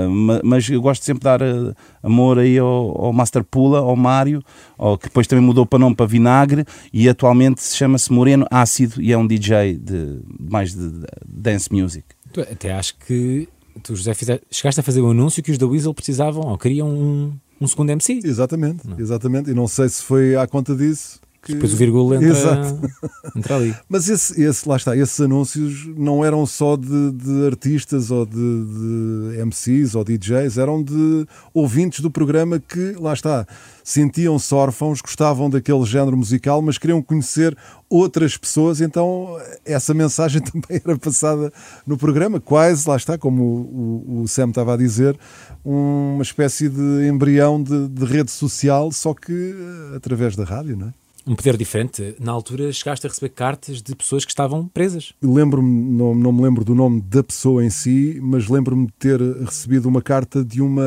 [0.10, 3.96] Ma- mas eu gosto sempre de dar ah, amor aí ao, ao Master Pula, ao
[3.96, 4.44] Mário,
[4.78, 9.00] ao, que depois também mudou para nome para Vinagre e atualmente se chama-se Moreno Ácido
[9.02, 12.04] e é um DJ de, mais de, de dance music.
[12.34, 13.48] Tu até acho que
[13.84, 16.90] tu, José, fizer- chegaste a fazer o anúncio que os da Weasel precisavam ou queriam
[16.90, 18.20] um, um segundo MC.
[18.24, 19.50] Exatamente, exatamente.
[19.50, 21.20] E não sei se foi à conta disso.
[21.42, 21.54] Que...
[21.54, 22.82] Depois o vírgula entra, Exato.
[23.36, 23.76] entra ali.
[23.88, 28.34] Mas esse, esse, lá está, esses anúncios não eram só de, de artistas ou de,
[28.36, 33.48] de MCs ou DJs, eram de ouvintes do programa que, lá está,
[33.84, 37.58] sentiam-se órfãos, gostavam daquele género musical, mas queriam conhecer
[37.90, 41.52] outras pessoas, então essa mensagem também era passada
[41.88, 45.18] no programa, quase, lá está, como o, o, o Sam estava a dizer,
[45.64, 50.88] uma espécie de embrião de, de rede social, só que eh, através da rádio, não
[50.88, 50.94] é?
[51.30, 52.16] Um poder diferente.
[52.20, 55.14] Na altura chegaste a receber cartas de pessoas que estavam presas.
[55.22, 59.22] lembro-me, não, não me lembro do nome da pessoa em si, mas lembro-me de ter
[59.22, 60.84] recebido uma carta de uma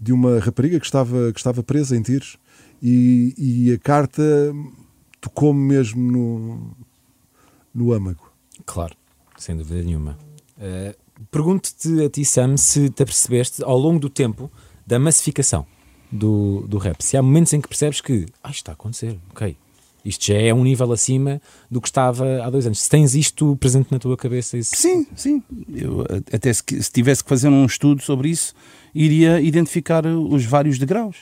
[0.00, 2.38] de uma rapariga que estava, que estava presa em tiros
[2.82, 4.22] e, e a carta
[5.20, 6.76] tocou-me mesmo no,
[7.74, 8.32] no âmago.
[8.64, 8.96] Claro,
[9.36, 10.16] sem dúvida nenhuma.
[10.58, 10.96] Eh,
[11.30, 14.50] Pergunto-te a ti, Sam, se te apercebeste ao longo do tempo
[14.86, 15.66] da massificação
[16.10, 17.02] do, do rap.
[17.02, 19.56] Se há momentos em que percebes que ah, isto está a acontecer, ok,
[20.04, 22.80] isto já é um nível acima do que estava há dois anos.
[22.80, 24.74] Se tens isto presente na tua cabeça, isso...
[24.74, 25.42] Sim, sim.
[25.72, 28.54] Eu, até se, se tivesse que fazer um estudo sobre isso,
[28.94, 31.16] iria identificar os vários degraus.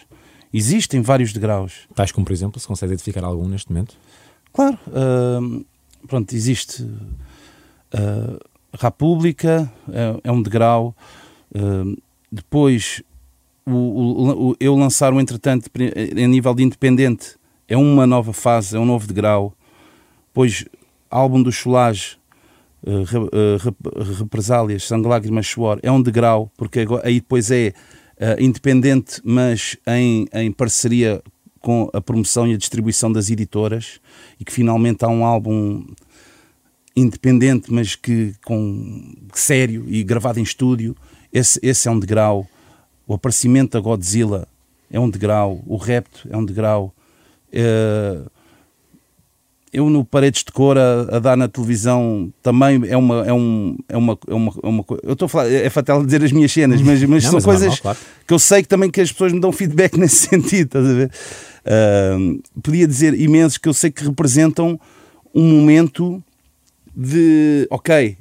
[0.53, 1.87] Existem vários degraus.
[1.94, 3.96] tais como, por exemplo, se consegues identificar algum neste momento.
[4.53, 4.79] Claro,
[5.42, 5.64] hum,
[6.07, 8.38] pronto, existe uh,
[8.72, 10.96] República, é, é um degrau.
[11.55, 11.96] hum,
[12.31, 13.03] depois,
[13.74, 17.37] o, o- o- eu lançar o entretanto pri- a nível de independente
[17.68, 19.54] é uma nova fase, é um novo degrau.
[20.28, 20.64] Depois,
[21.11, 22.16] álbum do Cholage,
[22.87, 27.50] uh, Re- uh, Rep- Represálias, Sangue, Lágrimas, Suor, é um degrau, porque agora- aí depois
[27.50, 27.72] é
[28.16, 31.22] uh, independente, mas em, em parceria
[31.61, 34.00] com a promoção e a distribuição das editoras,
[34.40, 35.85] e que finalmente há um álbum
[36.96, 40.96] independente, mas que com sério e gravado em estúdio.
[41.33, 42.46] Esse, esse é um degrau.
[43.09, 44.47] O aparecimento da Godzilla
[44.90, 45.62] é um degrau.
[45.66, 46.94] O Repto é um degrau.
[47.51, 48.21] Eh,
[49.73, 53.77] eu no Paredes de Cor a, a dar na televisão também é uma é um
[53.88, 56.51] é uma é uma, é uma eu estou a falar é fatal dizer as minhas
[56.53, 57.99] cenas mas, mas Não, são mas é coisas normal, claro.
[58.27, 60.92] que eu sei que também que as pessoas me dão feedback nesse sentido estás a
[60.94, 61.11] ver
[61.71, 64.81] Ahm, podia dizer imensos que eu sei que representam
[65.35, 66.23] um momento
[66.97, 68.16] de ok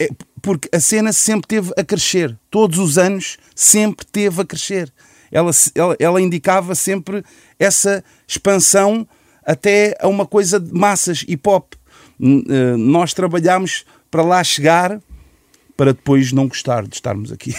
[0.00, 0.08] é-
[0.42, 2.36] porque a cena sempre teve a crescer.
[2.50, 4.92] Todos os anos sempre teve a crescer.
[5.30, 7.24] Ela, ela, ela indicava sempre
[7.58, 9.06] essa expansão
[9.46, 11.76] até a uma coisa de massas e pop.
[12.20, 15.00] N- eh, nós trabalhámos para lá chegar
[15.74, 17.54] para depois não gostar de estarmos aqui.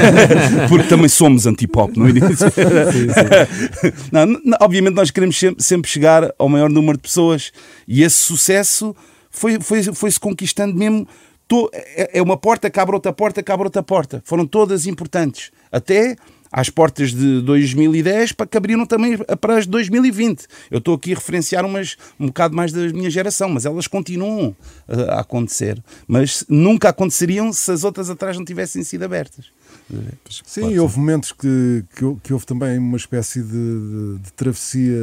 [0.70, 2.46] Porque também somos anti-pop no início.
[4.10, 7.52] Não, n- obviamente nós queremos sempre, sempre chegar ao maior número de pessoas.
[7.86, 8.96] E esse sucesso
[9.30, 11.06] foi, foi, foi-se conquistando mesmo.
[11.52, 14.22] To- é é uma porta que abre outra porta, que abre outra porta.
[14.24, 15.50] Foram todas importantes.
[15.70, 16.16] Até
[16.50, 20.44] às portas de 2010 para que abriram também para as 2020.
[20.70, 24.54] Eu estou aqui a referenciar umas um bocado mais da minha geração, mas elas continuam
[24.86, 25.82] a, a acontecer.
[26.06, 29.46] Mas nunca aconteceriam se as outras atrás não tivessem sido abertas.
[30.46, 34.98] Sim, houve momentos que, que, que houve também uma espécie de, de- de travessia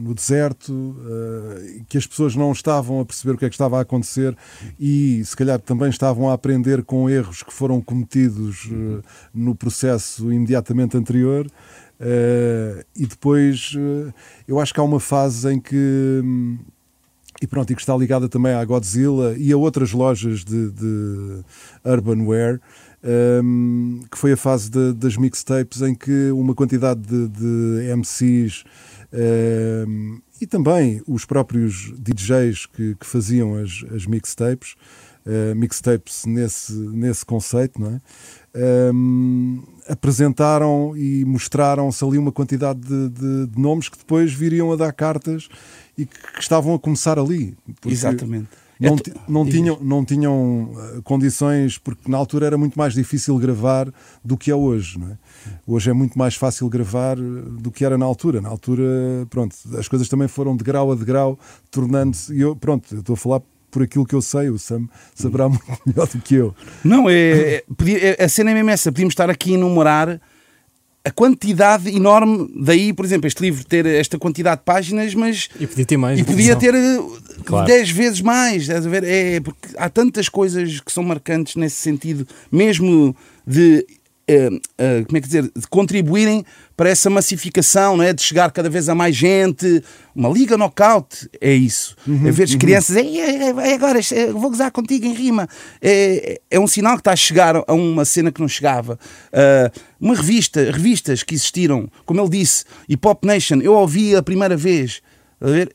[0.00, 3.78] no deserto, eh, que as pessoas não estavam a perceber o que é que estava
[3.78, 4.36] a acontecer
[4.78, 9.02] e se calhar também estavam a aprender com erros que foram cometidos eh,
[9.34, 11.46] no processo imediatamente anterior.
[12.00, 13.72] Eh, e depois
[14.48, 16.58] eu acho que há uma fase em que hum,
[17.42, 21.40] e pronto, e que está ligada também à Godzilla e a outras lojas de, de
[21.84, 22.60] urbanware,
[23.42, 28.64] hum, que foi a fase de- das mixtapes em que uma quantidade de, de MCs
[29.12, 34.74] hum, e também os próprios DJs que, que faziam as, as mixtapes,
[35.26, 38.00] eh, mixtapes nesse, nesse conceito, não é?
[38.92, 44.76] Hum, apresentaram e mostraram-se ali uma quantidade de, de- de nomes que depois viriam a
[44.76, 45.48] dar cartas
[45.98, 47.54] e que, que estavam a começar ali.
[47.92, 48.48] Exatamente.
[48.80, 52.94] Não, É ti- não tinham, não tinham eh, condições, porque na altura era muito mais
[52.94, 53.92] difícil gravar
[54.24, 54.98] do que é hoje.
[54.98, 55.18] Não é?
[55.66, 57.20] Hoje é muito mais fácil gravar eh,
[57.60, 58.40] do que era na altura.
[58.40, 58.82] Na altura,
[59.28, 61.38] pronto, as coisas também foram de grau a de grau,
[61.70, 62.34] tornando-se.
[62.34, 65.46] E eu, pronto, eu estou a falar por aquilo que eu sei, o Sam saberá
[65.50, 66.54] muito melhor do que eu.
[66.82, 67.64] Não, é, é-
[68.18, 68.90] é- a cena é mesmo essa.
[68.90, 70.20] Podíamos estar aqui a enumerar
[71.04, 72.50] a quantidade enorme.
[72.54, 75.48] Daí, por exemplo, este livro ter esta quantidade de páginas, mas.
[75.58, 76.18] E podia ter mais.
[76.18, 76.98] E podia ter eh,
[77.44, 77.66] Claro.
[77.66, 78.62] 10 vezes mais.
[78.62, 79.04] Estás a ver?
[79.04, 83.86] É, porque há tantas coisas que são marcantes nesse sentido, mesmo de.
[84.30, 85.42] Eh, eh, como é que dizer?
[85.42, 86.44] De contribuírem
[86.76, 88.12] para essa massificação, não é?
[88.12, 89.82] de chegar cada vez a mais gente.
[90.14, 91.96] Uma liga knockout é isso.
[92.08, 95.48] é ver as crianças, "Ei, ei, ei, agora eh, vou gozar contigo em rima.
[95.82, 98.98] É, é um sinal que está a chegar a uma cena que não chegava.
[99.32, 104.22] Ah, uma revista, revistas que existiram, como ele disse, Hip Hop Nation, eu ouvi a
[104.22, 105.02] primeira vez.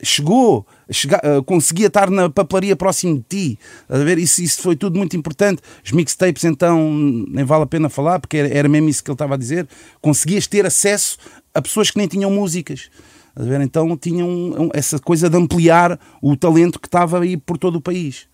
[0.02, 3.58] Chegou, chega, ah, conseguia estar na papelaria próximo de ti.
[3.88, 4.18] A ver?
[4.18, 5.60] Isso, isso foi tudo muito importante.
[5.84, 6.92] Os mixtapes, então,
[7.28, 9.66] nem vale a pena falar, porque era, era mesmo isso que ele estava a dizer.
[10.00, 11.18] Conseguias ter acesso
[11.52, 12.90] a pessoas que nem tinham músicas.
[13.34, 13.60] A ver?
[13.60, 18.26] Então tinham essa coisa de ampliar o talento que estava aí por todo o país.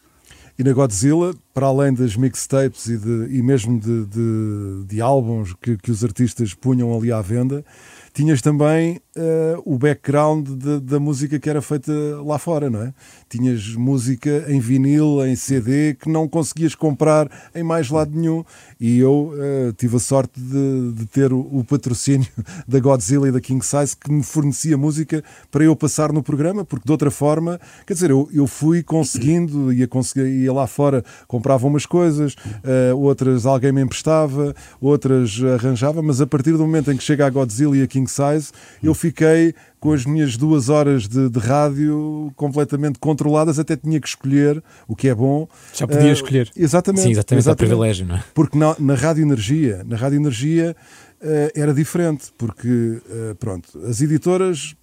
[0.59, 5.55] E na Godzilla, para além das mixtapes e, de, e mesmo de, de, de álbuns
[5.55, 7.65] que, que os artistas punham ali à venda,
[8.13, 11.93] tinhas também eh, o background de- da música que era feita
[12.25, 12.95] lá fora, não é?
[13.29, 18.45] Tinhas música em vinil, em CD, que não conseguias comprar em mais lado nenhum.
[18.81, 22.27] E eu eh, tive a sorte de, de ter o, o patrocínio
[22.67, 26.65] da Godzilla e da King Size que me fornecia música para eu passar no programa,
[26.65, 31.67] porque de outra forma, quer dizer, eu, eu fui conseguindo, ia, ia lá fora, comprava
[31.67, 36.97] umas coisas, eh, outras alguém me emprestava, outras arranjava, mas a partir do momento em
[36.97, 41.09] que chega a Godzilla e a King Size, eu fiquei com as minhas duas horas
[41.09, 45.49] de, de rádio completamente controladas, até tinha que escolher, o que é bom.
[45.75, 46.51] Já podia Eh, escolher.
[46.57, 47.03] Exatamente.
[47.03, 48.25] Sim, exatamente, é privilégio, não é?
[48.33, 50.77] Porque na, na Rádio Energia, na Rádio Energia
[51.21, 54.75] eh, era diferente, porque eh, pronto, as editoras,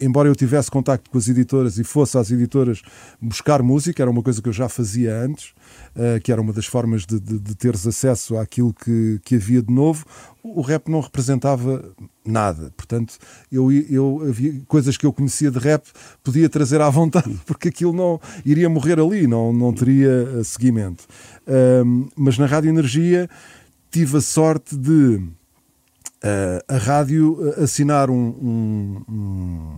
[0.00, 2.82] embora eu tivesse contacto com as editoras e fosse às editoras
[3.20, 5.52] buscar música, era uma coisa que eu já fazia antes,
[5.96, 9.60] eh, que era uma das formas de, de- de teres acesso àquilo que, que havia
[9.62, 10.04] de novo,
[10.42, 11.84] o rap não representava
[12.24, 12.72] nada.
[12.76, 13.18] Portanto,
[13.50, 15.84] eu, eu havia coisas que eu conhecia de rap,
[16.22, 20.08] podia trazer à vontade, porque aquilo não iria morrer ali, não, não teria
[20.38, 21.04] eh, seguimento.
[21.46, 23.28] Ahm, mas na Rádio Energia
[23.90, 25.20] tive a sorte de
[26.68, 29.76] a rádio assinar um, um- um-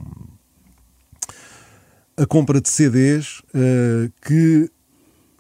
[2.17, 4.71] a compra de CDs eh, que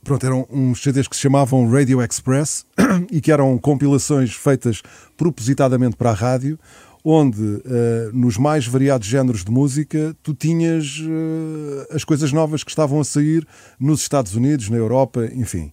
[0.02, 2.64] pronto, eram uns CDs que se chamavam Radio Express
[3.12, 4.82] e que eram compilações feitas
[5.16, 6.58] propositadamente para a rádio,
[7.04, 12.70] onde eh, nos mais variados géneros de música tu tinhas eh, as coisas novas que
[12.70, 13.46] estavam a sair
[13.78, 15.72] nos Estados Unidos, na Europa, enfim.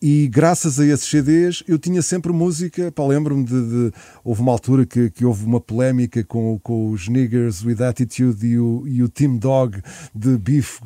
[0.00, 2.92] E graças a esses CDs eu tinha sempre música.
[2.92, 7.08] Pá, Lembro-me de, de- Houve uma altura que, que houve uma polémica com, com os
[7.08, 9.80] Niggers with Attitude e o, e o Team Dog
[10.14, 10.80] de Beef.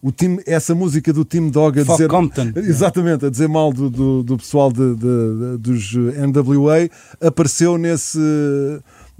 [0.00, 2.08] O team, essa música do Team Dog a Fuck dizer.
[2.08, 2.52] Compton.
[2.60, 6.88] Exatamente, a dizer mal do, do, do pessoal de, de- dos NWA
[7.20, 8.18] apareceu nesse.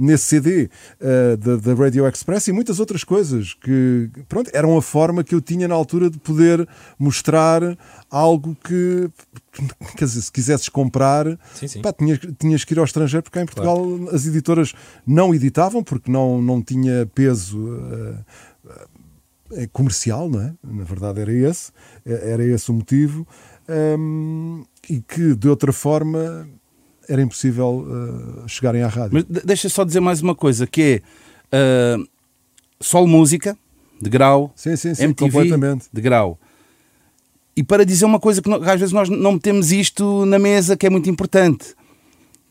[0.03, 4.81] Nesse CD eh, da, da Radio Express e muitas outras coisas que, pronto, eram a
[4.81, 6.67] forma que eu tinha na altura de poder
[6.99, 7.77] mostrar
[8.11, 9.09] algo que,
[9.97, 11.81] quer dizer, se quisesses comprar, Sim, sim.
[11.83, 14.75] pá, tinhas, tinhas que ir ao estrangeiro, porque cá em Portugal as editoras
[15.07, 17.59] não editavam, porque não, não tinha peso
[17.93, 18.15] eh,
[19.53, 20.53] eh, comercial, não é?
[20.65, 21.71] Na verdade era esse,
[22.05, 23.27] era esse o motivo,
[23.99, 26.49] hum, e que de outra forma
[27.09, 27.85] era impossível
[28.45, 29.11] uh, chegarem à rádio.
[29.15, 31.03] Mas de- deixa só dizer mais uma coisa, que
[31.53, 32.09] é uh,
[32.81, 33.57] Sol Música,
[34.01, 35.87] de grau, sim, sim, sim, MTV, completamente.
[35.93, 36.39] de grau.
[37.57, 40.87] E para dizer uma coisa que às vezes nós não metemos isto na mesa, que
[40.87, 41.75] é muito importante,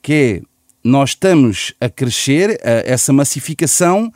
[0.01, 0.41] que é,
[0.83, 4.11] nós estamos a crescer a- essa massificação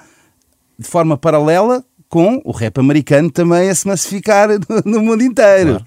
[0.78, 4.50] de forma paralela com o rap americano também a se massificar
[4.86, 5.84] no, mundo inteiro.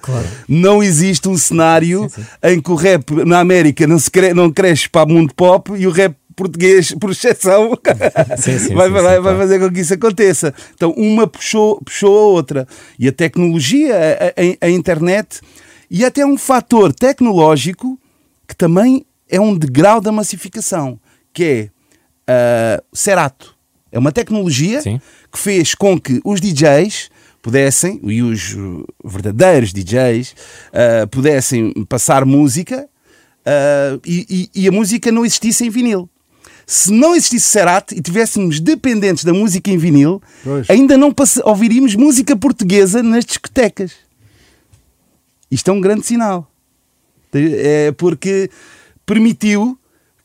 [0.48, 2.10] Não existe um cenário
[2.42, 5.72] em que o rap na América não, se cre- não cresce para o mundo pop
[5.76, 7.72] e o rap português, por exceção,
[8.36, 10.52] Sim, sim, vai, sim, vai- vai fazer com que isso aconteça.
[10.74, 12.68] Então, uma puxou, puxou a outra.
[12.98, 15.40] E a tecnologia, a, a- a internet,
[15.90, 17.98] e até um fator tecnológico
[18.46, 21.00] que também é um degrau da massificação,
[21.32, 21.70] que é
[22.28, 23.56] ah, o Serato.
[23.90, 25.00] É uma tecnologia Sim.
[25.32, 27.08] que fez com que os DJs
[27.40, 30.34] pudessem, e os uh, verdadeiros DJs,
[30.72, 32.88] ah, pudessem passar música
[33.44, 36.10] ah, e, e- e a música não existisse em vinil.
[36.66, 40.68] Se não existisse Serato e tivéssemos dependentes da música em vinil, Pois.
[40.68, 41.14] ainda não
[41.44, 43.92] ouviríamos música portuguesa nas discotecas.
[45.50, 46.50] Isto é um grande sinal.
[47.32, 48.50] É porque
[49.04, 49.78] permitiu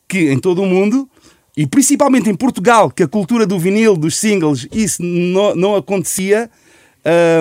[0.07, 1.07] que em todo o mundo,
[1.55, 6.49] e principalmente em Portugal, que a cultura do vinil, dos singles, isso não, não acontecia,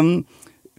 [0.04, 0.22] hum,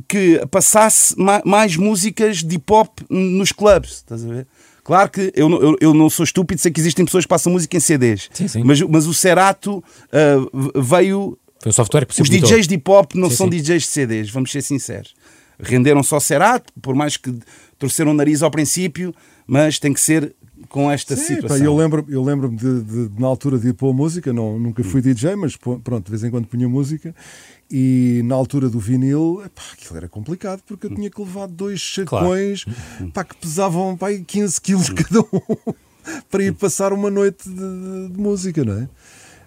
[0.07, 3.91] que passasse ma- mais músicas de hip hop nos clubes.
[3.93, 4.47] Estás a ver?
[4.91, 7.49] Claro que eu, não- eu, eu não sou estúpido, sei que existem pessoas que passam
[7.53, 8.29] música em CDs.
[8.33, 8.61] Sim, sim.
[8.61, 9.81] Mas, mas o Serato
[10.11, 10.35] ah,
[10.81, 12.27] veio Foi um software que os.
[12.29, 13.51] DJs de hip hop não Sim, são sim.
[13.51, 15.13] DJs de CDs, vamos ser sinceros.
[15.57, 17.33] Renderam só Serato, por mais que
[17.79, 19.15] torceram o nariz ao princípio,
[19.47, 20.35] mas tem que ser
[20.67, 21.57] com esta Sim, situação.
[21.57, 24.59] pá, eu lembro- eu lembro-me de, de- de, na altura de ir pôr música, não,
[24.59, 27.15] nunca fui DJ, mas pô- pronto, de vez em quando punha música.
[27.71, 29.41] E na altura do vinil,
[29.73, 32.65] aquilo era complicado porque eu tinha que levar dois chacões
[33.13, 35.73] pá, que pesavam pá, aí 15 quilos cada um
[36.29, 37.55] para ir passar uma noite de,
[38.09, 38.89] de- música, não é?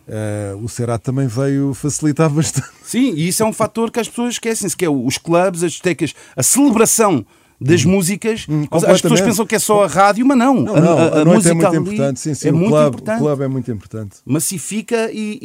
[0.06, 2.68] Eh, o Serato também veio facilitar bastante.
[2.82, 5.72] Sim, e isso é um fator que as pessoas esquecem-se, que é os clubes, as
[5.72, 7.24] discotecas, a celebração
[7.64, 8.46] das músicas.
[8.86, 9.24] as pessoas Hum.
[9.24, 10.54] pensam que é só a rádio, mas não.
[10.54, 12.20] Não, não, a, noite música é muito ali importante.
[12.20, 13.16] Sim, sim, é o, muito clube, importante.
[13.16, 14.16] o clube é muito importante.
[14.24, 15.38] Massifica e,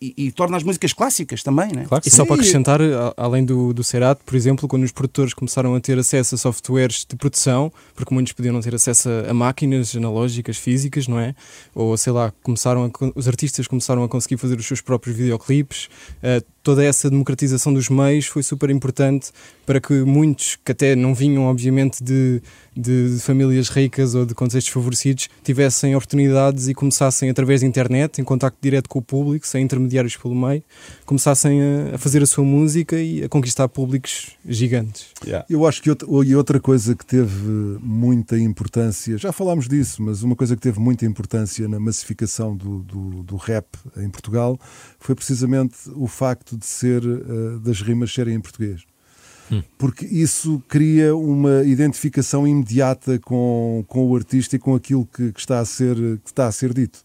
[0.00, 1.84] e- e- e torna as músicas clássicas também, né?
[1.88, 2.16] Claro que E sim.
[2.16, 5.80] só para acrescentar, a- além do, do Serato, por exemplo, quando os produtores começaram a
[5.80, 9.94] ter acesso a softwares de produção, porque muitos podiam não ter acesso a, a máquinas
[9.94, 11.34] analógicas, físicas, não é?
[11.74, 15.88] Ou sei lá, começaram a os artistas começaram a conseguir fazer os seus próprios videoclipes.
[16.22, 19.30] eh, toda essa democratização dos meios foi super importante
[19.64, 22.42] para que muitos, que até não vinham, obviamente, de,
[22.80, 28.24] de famílias ricas ou de contextos favorecidos, tivessem oportunidades e começassem através da internet, em
[28.24, 30.62] contacto direto com o público, sem intermediários pelo meio,
[31.04, 35.08] começassem a, a fazer a sua música e a conquistar públicos gigantes.
[35.48, 40.22] Eu acho que outra, e outra coisa que teve muita importância, já falámos disso, mas
[40.22, 43.66] uma coisa que teve muita importância na massificação do, do, do rap
[43.96, 44.58] em Portugal
[44.98, 48.89] foi precisamente o facto de ser eh, das rimas serem em português.
[49.76, 55.40] Porque isso cria uma identificação imediata com, com o artista e com aquilo que, que
[55.40, 57.00] está a ser, que está a ser dito.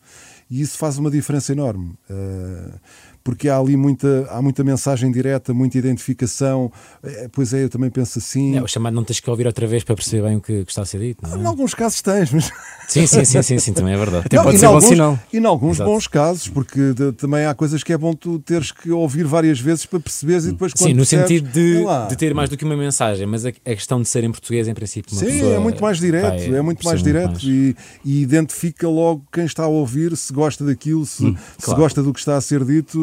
[0.50, 1.94] E isso faz uma diferença enorme.
[2.10, 2.80] eh,
[3.26, 6.72] porque há ali muita, há muita mensagem direta, muita identificação.
[7.04, 8.56] Eh, Pois é, eu também penso assim.
[8.56, 10.72] É, o chamado não tens que ouvir outra vez para perceber bem o que, que
[10.72, 11.28] está a ser dito.
[11.28, 11.42] não é?
[11.42, 12.52] Em alguns casos tens, mas.
[12.88, 14.28] Sim, sim, sim, sim, sim, também é verdade.
[14.28, 15.20] Até pode e ser em bom alguns, sinal.
[15.34, 15.90] E em alguns Exato.
[15.90, 19.60] bons casos, porque de- também há coisas que é bom tu teres que ouvir várias
[19.60, 22.56] vezes para perceberes e depois quando Sim, no percebes, sentido de, de ter mais do
[22.56, 25.32] que uma mensagem, mas a, a questão de ser em português, em princípio, uma Sim,
[25.32, 29.46] pessoa é muito mais direto, vai é muito mais direto E, e identifica logo quem
[29.46, 31.82] está a ouvir, se gosta daquilo, se, se Hum, claro.
[31.82, 33.00] gosta do que está a ser dito,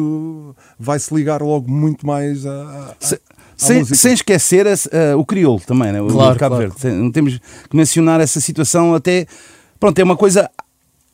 [0.79, 2.95] vai-se ligar logo muito mais Se- à
[3.55, 6.01] sem, sem esquecer a- a- o crioulo também, né?
[6.01, 6.69] o Claro, Cabo claro.
[6.71, 6.81] Verde.
[6.81, 7.37] Tem- Não temos
[7.69, 9.25] que mencionar essa situação até.
[9.79, 10.49] Pronto, é uma coisa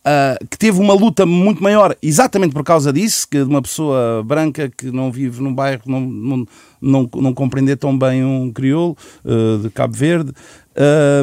[0.05, 4.23] ah, que teve uma luta muito maior, exatamente por causa disso, que de uma pessoa
[4.23, 6.45] branca que não vive num bairro, não, não,
[6.81, 8.95] não, não compreender tão bem um crioulo
[9.25, 10.31] ah, de Cabo Verde.
[10.75, 11.21] Ah,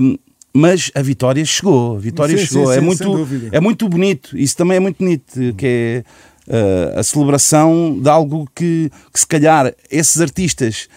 [0.52, 2.66] mas a vitória chegou, a vitória Sim, chegou.
[2.66, 6.04] sim, é, sim, muito, é muito bonito, isso também é muito bonito, que é
[6.50, 10.88] ah, a celebração de algo que, que se calhar esses artistas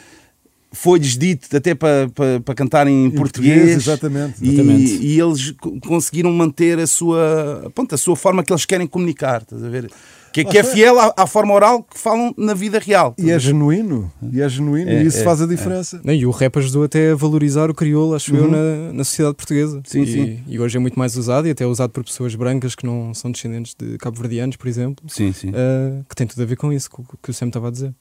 [0.71, 4.35] foi-lhes dito até para, para, para cantar em, Em português, exatamente.
[4.43, 4.93] e, Exatamente.
[5.01, 9.41] e eles co- conseguiram manter a sua, pronto, a sua forma que eles querem comunicar.
[9.41, 9.89] Estás a ver?
[10.31, 13.13] Que, é- que é fiel à, à forma oral que falam na vida real.
[13.17, 15.99] E é genuíno, e é genuíno, É, e isso é, faz a diferença.
[16.03, 19.35] Não, e o rap ajudou até a valorizar o crioulo, acho eu, na, na sociedade
[19.35, 19.81] portuguesa.
[19.85, 20.43] Sim, e, sim.
[20.47, 23.13] e hoje é muito mais usado e até é usado por pessoas brancas que não
[23.13, 25.49] são descendentes de cabo-verdianos, por exemplo, Sim, sim.
[25.49, 27.71] uh, que tem tudo a ver com isso, com o que o Sam estava a
[27.71, 27.93] dizer.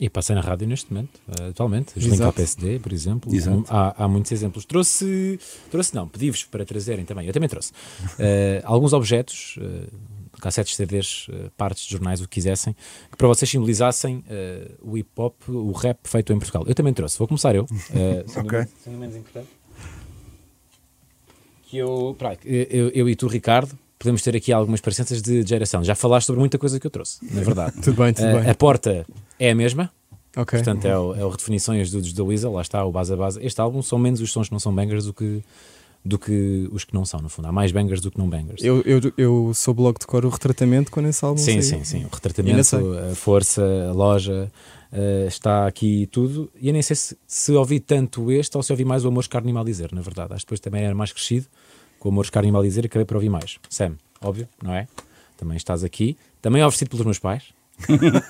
[0.00, 1.92] E passa na rádio neste momento, eh, atualmente.
[1.98, 2.20] Os Link.
[2.34, 3.34] PSD, por exemplo.
[3.34, 3.64] Exato.
[3.68, 4.64] Há, há muitos exemplos.
[4.64, 5.40] Trouxe,
[5.72, 7.72] trouxe não, pedi-vos para trazerem também, eu também trouxe,
[8.16, 9.88] eh, alguns objetos, eh,
[10.40, 12.74] cassetes, CDs, eh, partes de jornais, o que quisessem,
[13.10, 16.64] que para vocês simbolizassem eh, o hip hop, o rap feito em Portugal.
[16.66, 17.66] Eu também trouxe, vou começar eu.
[17.94, 18.64] eh, sendo, Ok.
[18.84, 19.48] sendo menos importante.
[21.68, 25.82] Que eu, eu, eu e tu, Ricardo, podemos ter aqui algumas parecenças de geração.
[25.82, 27.74] Já falaste sobre muita coisa que eu trouxe, na verdade.
[27.82, 28.50] Tudo bem, tudo Eh, bem.
[28.50, 29.04] a porta
[29.38, 29.90] é a mesma,
[30.38, 30.58] Ok.
[30.58, 33.42] Portanto, é o, é o redefinições dos da Weasel, lá está, o base a base.
[33.42, 35.42] Este álbum são menos os sons que não são bangers do que,
[36.06, 37.48] do que os que não são, no fundo.
[37.48, 38.62] Há mais bangers do que não bangers.
[38.62, 41.84] Eu, eu, eu soube logo de cor o retratamento quando esse álbum sim, saiu.
[41.84, 42.04] sim, sim.
[42.04, 42.76] O retratamento,
[43.10, 44.50] a força, a loja,
[44.92, 46.50] eh, está aqui tudo.
[46.60, 49.26] E eu nem sei se, se ouvi tanto este ou se ouvi mais o Amor
[49.28, 50.32] Carne e Mal Dizer, na verdade.
[50.32, 51.46] Acho que depois também era mais crescido
[51.98, 53.58] com o Amor Carne e Mal Dizer e acabei por ouvir mais.
[53.68, 54.86] Sam, óbvio, não é?
[55.36, 56.16] Também estás aqui.
[56.40, 57.55] Também oferecido pelos meus pais.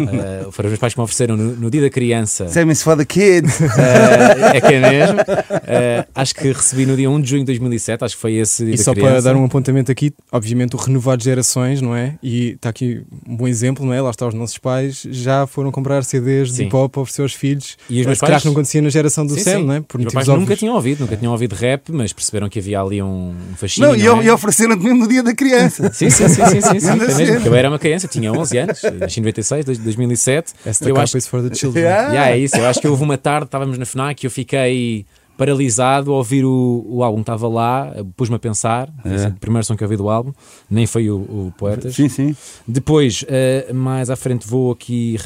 [0.00, 2.48] Eh, foram os meus pais que me ofereceram no, no dia da criança.
[2.48, 3.60] Sammy's for the kids.
[3.80, 5.18] Eh, é que é mesmo.
[5.66, 8.64] Eh, acho que recebi no dia 1 de junho de 2007, acho que foi esse
[8.64, 9.10] dia E da só criança.
[9.12, 12.14] para dar um apontamento aqui, obviamente o renovar de gerações, não é?
[12.22, 14.00] E está aqui um bom exemplo, não é?
[14.00, 16.68] Lá está, os nossos pais já foram comprar CDs Sim.
[16.68, 17.76] de oferecer aos filhos.
[17.88, 19.64] E os meus pais- que não acontecia na geração do Sim, Sam, sim.
[19.66, 19.80] não é?
[19.80, 20.58] Por meus pais nunca óbvios.
[20.58, 23.90] tinham ouvido, nunca tinham ouvido rap, mas perceberam que havia ali um fascínio.
[23.90, 24.24] Não, e, não é?
[24.26, 25.92] e ofereceram-te mesmo no dia da criança.
[25.92, 29.64] Sim, sim, sim, sim, sim, sim, era uma criança, tinha 11 anos, nasci em 96,
[29.64, 30.52] dois- 2007.
[30.64, 31.82] Esta eu capa acho, is for the children.
[31.84, 32.08] Yeah.
[32.12, 35.06] Yeah, é isso, eu acho que houve uma tarde, estávamos na FNAC e eu fiquei
[35.36, 39.14] paralisado a ouvir o, o álbum, estava lá, pus-me a pensar, É.
[39.14, 40.32] assim, o primeiro som que eu ouvi do álbum,
[40.70, 41.94] nem foi o, o Poetas.
[41.94, 42.36] Sim, sim.
[42.68, 45.16] Depois, eh, mais à frente, vou aqui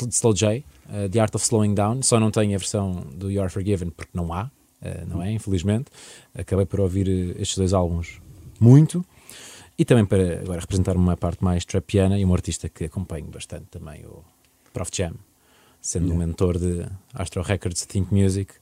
[0.00, 2.02] de Slow J, eh, The Art of Slowing Down.
[2.02, 4.50] Só não tenho a versão do You Are Forgiven porque não há,
[5.06, 5.30] não é?
[5.30, 5.86] Infelizmente.
[6.34, 8.20] Acabei por ouvir estes dois álbuns
[8.58, 9.04] muito.
[9.78, 13.66] E também para agora representar uma parte mais trapiana e um artista que acompanho bastante
[13.70, 14.24] também, o
[14.72, 15.14] Prof Jam,
[15.80, 18.52] sendo um mentor de Astro Records Think Music.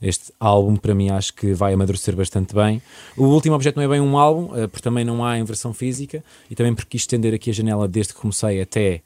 [0.00, 2.82] Este álbum, para mim, acho que vai amadurecer bastante bem.
[3.16, 5.72] O último objeto não é bem um álbum, eh, porque também não há em versão
[5.72, 9.02] física, e também porque quis estender aqui a janela desde que comecei até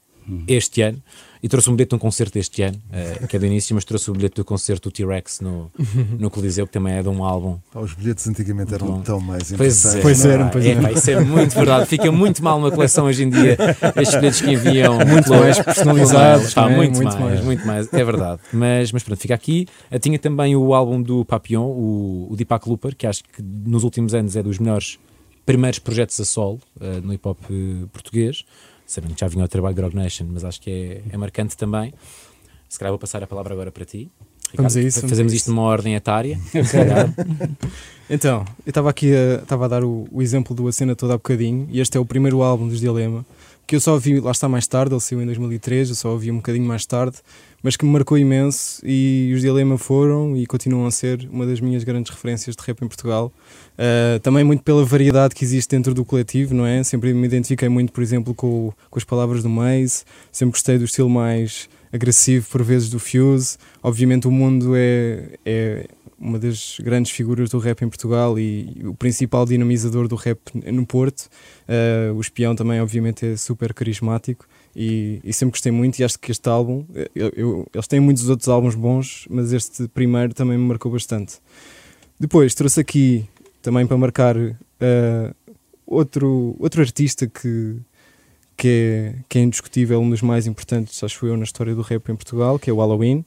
[0.47, 1.01] este ano.
[1.43, 3.83] E trouxe um bilhete de um concerto deste ano, eh, que é do início, mas
[3.83, 5.69] trouxe o bilhete do concerto do T-Rex no,
[6.17, 7.57] no Coliseu, que também é de um álbum.
[7.73, 9.01] Pá, Os bilhetes antigamente eram Bom.
[9.01, 10.01] tão mais Pois é, interessantes.
[10.01, 10.49] Pois eram, é?
[10.49, 10.81] pois É, eram.
[10.83, 11.85] pá, isso é muito verdade.
[11.87, 13.57] Fica muito mal numa coleção hoje em dia.
[13.97, 16.75] Estes bilhetes que enviam Muito pelo- mais personalizados, Pá, não é?
[16.77, 17.43] muito, Muito mais, mais.
[17.43, 18.41] muito mais, é verdade.
[18.53, 19.67] Mas, mas pronto, fica aqui.
[19.91, 23.83] Eu tinha também o álbum do Papillon, o, o Deepak Looper, que acho que nos
[23.83, 24.97] últimos anos é dos melhores
[25.45, 28.45] primeiros projetos a solo eh, no hip hop eh, português.
[28.93, 31.57] Sabendo que já vinha ao trabalho de Grog Nation, mas acho que é, é marcante
[31.57, 31.91] também.
[32.69, 34.11] Se calhar vou passar a palavra agora para ti.
[34.55, 34.87] Vamos a Ricardo.
[34.87, 36.39] isso, Fazemos a isto numa ordem etária.
[38.09, 41.13] Então, eu estava aqui a, estava a dar o, o exemplo do A Cena toda
[41.13, 43.25] há bocadinho, e este é o primeiro álbum dos Dilema,
[43.65, 46.29] que eu só ouvi, lá está mais tarde, ele saiu em 2003, eu só ouvi
[46.29, 47.17] um bocadinho mais tarde,
[47.63, 51.61] mas que me marcou imenso, e os Dilema foram e continuam a ser uma das
[51.61, 53.31] minhas grandes referências de rap em Portugal.
[53.73, 56.83] Uh, também muito pela variedade que existe dentro do coletivo, não é?
[56.83, 60.83] Sempre me identifiquei muito, por exemplo, com, com as palavras do Maze, sempre gostei do
[60.83, 63.57] estilo mais agressivo, por vezes, do Fuse.
[63.81, 65.87] Obviamente, o mundo é, é
[66.19, 70.85] uma das grandes figuras do rap em Portugal e o principal dinamizador do rap no
[70.85, 71.29] Porto.
[71.67, 74.45] Uh, o Espião também, obviamente, é super carismático
[74.75, 75.99] e, e sempre gostei muito.
[75.99, 79.87] E acho que este álbum, eu- eu- eles têm muitos outros álbuns bons, mas este
[79.87, 81.35] primeiro também me marcou bastante.
[82.19, 83.25] Depois trouxe aqui
[83.61, 84.53] também para marcar uh,
[85.85, 87.75] outro, outro artista que,
[88.57, 92.09] que, é, que é indiscutível, um dos mais importantes, acho eu, na história do rap
[92.09, 93.25] em Portugal, que é o Halloween,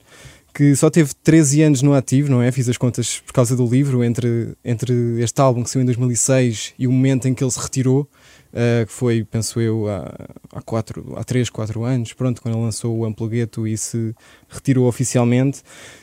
[0.54, 2.50] que só teve 13 anos no ativo, não é?
[2.50, 6.72] Fiz as contas por causa do livro, entre, entre este álbum que saiu em 2006
[6.78, 8.08] e o momento em que ele se retirou,
[8.56, 10.12] uh, que foi, penso eu, há,
[10.54, 14.14] há, quatro, há 3, 4 anos, pronto, quando ele lançou o Amplo Gueto e se
[14.48, 15.62] retirou oficialmente.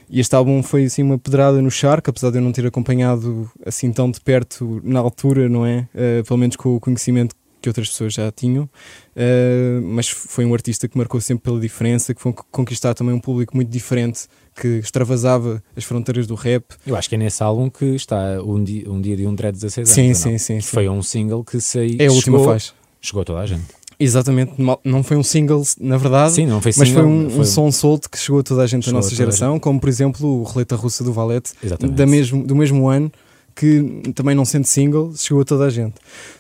[0.10, 3.52] E este álbum foi assim uma pedrada no charco, apesar de eu não ter acompanhado
[3.66, 5.88] assim tão de perto na altura, não é?
[5.94, 10.54] Uh, pelo menos com o conhecimento que outras pessoas já tinham, uh, mas foi um
[10.54, 14.68] artista que marcou sempre pela diferença, que foi conquistar também um público muito diferente, que
[14.80, 16.66] extravasava as fronteiras do rap.
[16.86, 19.54] Eu acho que é nesse álbum que está um dia, um dia de um Dread
[19.54, 19.96] 16 anos.
[19.96, 20.68] Sim, sim, sim, sim.
[20.68, 21.96] Foi um single que saiu.
[22.00, 22.74] É a última chegou, faixa.
[23.00, 23.64] Chegou a toda a gente.
[23.98, 24.54] Exatamente,
[24.84, 26.94] não foi um single, na verdade, Sim, foi mas single.
[26.94, 29.16] foi um, um som solto que chegou a toda a gente da Chegou a nossa
[29.16, 31.54] geração, como por exemplo o Roleta Russa do Valete,
[31.96, 33.10] da mesmo, do mesmo ano,
[33.56, 35.96] que também não sendo single, chegou a toda a gente.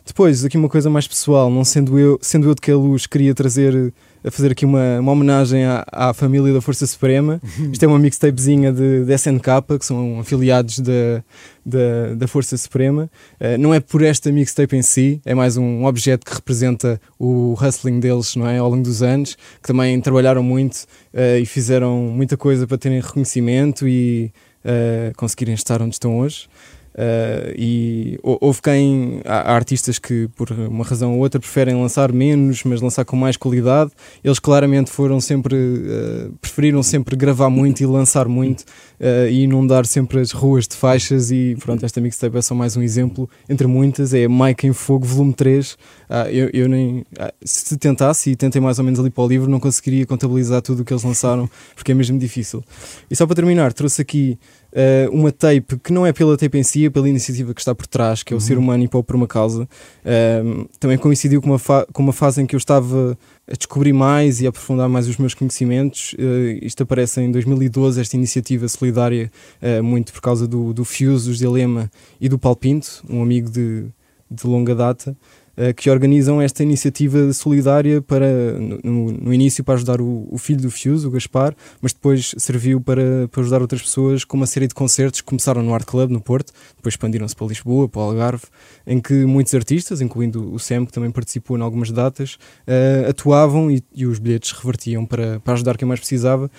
[0.06, 3.06] Depois, aqui uma coisa mais pessoal, não sendo eu, sendo eu de que a luz
[3.06, 3.94] queria trazer
[4.24, 7.42] a fazer aqui uma, uma homenagem à, à família da Força Suprema.
[7.72, 11.24] Isto é uma mixtapezinha de, de SNK, que são afiliados da,
[11.66, 13.10] da, da Força Suprema.
[13.40, 17.54] Uh, não é por esta mixtape em si, é mais um objeto que representa o
[17.62, 20.84] hustling deles não é, ao longo dos anos, que também trabalharam muito
[21.14, 24.32] uh, e fizeram muita coisa para terem reconhecimento e
[24.64, 26.48] uh, conseguirem estar onde estão hoje.
[26.94, 29.22] Uh, e houve quem.
[29.26, 33.36] Há, artistas que, por uma razão ou outra, preferem lançar menos, mas lançar com mais
[33.36, 33.92] qualidade.
[34.24, 35.56] Eles claramente foram sempre.
[35.56, 40.76] Uh, preferiram sempre gravar muito e lançar muito uh, e inundar sempre as ruas de
[40.76, 41.32] faixas.
[41.32, 44.14] E pronto, esta mixtape é só mais um exemplo entre muitas.
[44.14, 45.78] É Mike em Fogo, volume 3.
[46.10, 47.04] Ah, eu, eu nem.
[47.18, 50.62] Ah, se tentasse, e tentei mais ou menos ali para o livro, não conseguiria contabilizar
[50.62, 52.64] tudo o que eles lançaram, porque é mesmo difícil.
[53.10, 54.38] E só para terminar, trouxe aqui
[54.74, 57.74] uh, uma tape que não é pela tape em si, é pela iniciativa que está
[57.74, 58.42] por trás, que é o uhum.
[58.42, 59.64] Ser Humano e Pau por uma Causa.
[59.64, 61.60] Uh, também coincidiu com uma,
[61.92, 63.18] com uma fase em que eu estava
[63.48, 66.14] a descobrir mais e a aprofundar mais os meus conhecimentos.
[66.14, 71.30] Uh, isto aparece em 2012, esta iniciativa solidária, uh, muito por causa do, do Fuse,
[71.30, 73.86] do Dilema e do Palpinto, um amigo de,
[74.30, 75.16] de longa data.
[75.56, 80.60] Eh, que organizam esta iniciativa solidária para, no, no início para ajudar o, o, filho
[80.60, 84.66] do Fuse, o Gaspar, mas depois serviu para, para ajudar outras pessoas com uma série
[84.66, 88.04] de concertos que começaram no Art Club, no Porto, depois expandiram-se para Lisboa, para o
[88.06, 88.46] Algarve,
[88.88, 92.34] em que muitos artistas, incluindo o Sam, que também participou em algumas datas,
[92.68, 96.50] uh, atuavam e, e, os bilhetes revertiam para, para ajudar quem mais precisava.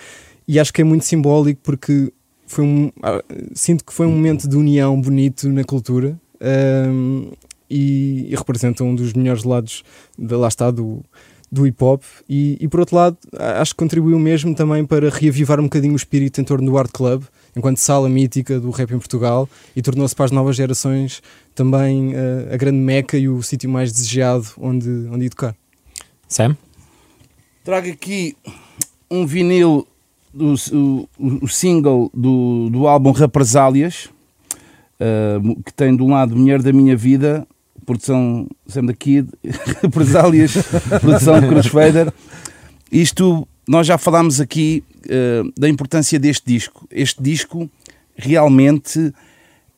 [0.47, 2.12] E acho que é muito simbólico porque
[2.47, 3.24] foi um, ah,
[3.55, 6.16] sinto que foi um momento de união bonito na cultura.
[6.40, 7.32] Um,
[7.68, 9.82] e, e representa um dos melhores lados
[10.18, 11.02] de, lá está do,
[11.50, 13.16] do hip hop e, e, por outro lado
[13.60, 16.90] acho que contribuiu mesmo também para reavivar um bocadinho o espírito em torno do Art
[16.92, 17.22] Club
[17.56, 21.22] enquanto sala mítica do rap em Portugal e tornou-se para as novas gerações
[21.54, 25.54] também uh, a grande meca e o sítio mais desejado onde, onde educar.
[26.26, 26.56] Sam?
[27.62, 28.36] Trago aqui
[29.10, 29.86] um vinil
[30.32, 31.08] do o,
[31.42, 34.08] o single do, do álbum Represálias
[34.98, 37.46] uh, que tem de um lado Mulher da Minha Vida
[37.85, 39.28] produção Sam da Kid,
[39.82, 40.55] Represálias,
[41.01, 42.12] produção Crossfader.
[42.91, 46.87] Isto, nós já falámos aqui uh, da importância deste disco.
[46.91, 47.70] Este disco
[48.16, 49.12] realmente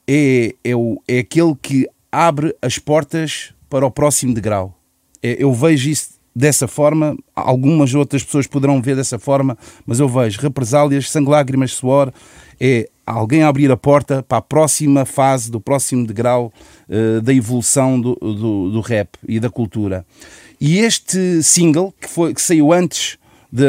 [0.06, 4.78] é, é, o, é aquele que abre as portas para o próximo degrau.
[5.22, 9.56] É, eu vejo isso dessa forma, algumas outras pessoas poderão ver dessa forma,
[9.86, 12.12] mas eu vejo represálias, sangue, lágrimas, suor,
[12.60, 16.52] é alguém abrir a porta para a próxima fase, do próximo degrau
[16.90, 20.04] uh, da evolução do, do, do, rap e da cultura.
[20.60, 23.16] E este single, que, foi, que saiu antes
[23.50, 23.64] de,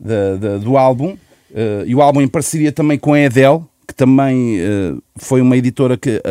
[0.00, 3.94] de, de, do álbum, uh, e o álbum em parceria também com a Edel, que
[3.94, 6.22] também uh, foi uma editora que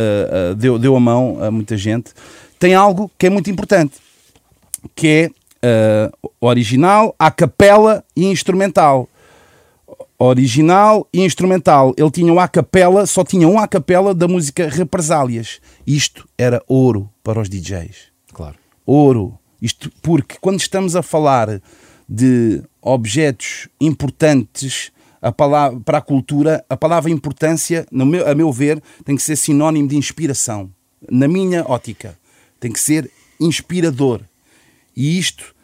[0.58, 2.12] deu, deu a mão a muita gente,
[2.58, 3.94] tem algo que é muito importante,
[4.96, 9.08] que é original, a capela e instrumental
[10.22, 11.96] original e instrumental.
[11.98, 15.60] Ele tinha um a capela, só tinha um a capela da música Represálias.
[15.86, 18.12] Isto era ouro para os DJs.
[18.32, 18.56] Claro.
[18.86, 19.38] Ouro.
[19.60, 21.60] Isto porque quando estamos a falar
[22.08, 28.52] de objetos importantes a palavra, para a cultura, a palavra importância, no meu, a meu
[28.52, 30.70] ver, tem que ser sinónimo de inspiração.
[31.10, 32.18] Na minha ótica,
[32.60, 33.10] tem que ser
[33.40, 34.22] inspirador.
[34.96, 35.56] E isto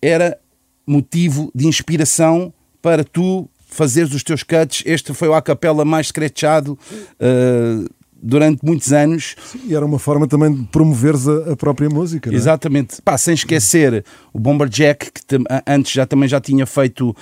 [0.00, 0.38] era
[0.86, 2.52] motivo de inspiração
[2.82, 4.82] para tu fazeres os teus cuts.
[4.84, 6.78] Este foi o a capela mais scratchado
[7.20, 7.88] uh,
[8.22, 9.36] durante muitos anos.
[9.64, 12.30] E era uma forma também de promoveres a, a própria música.
[12.30, 12.34] É?
[12.34, 13.00] Exatamente.
[13.02, 17.14] Pá, sem esquecer o Bomber Jack, que antes já, também já tinha feito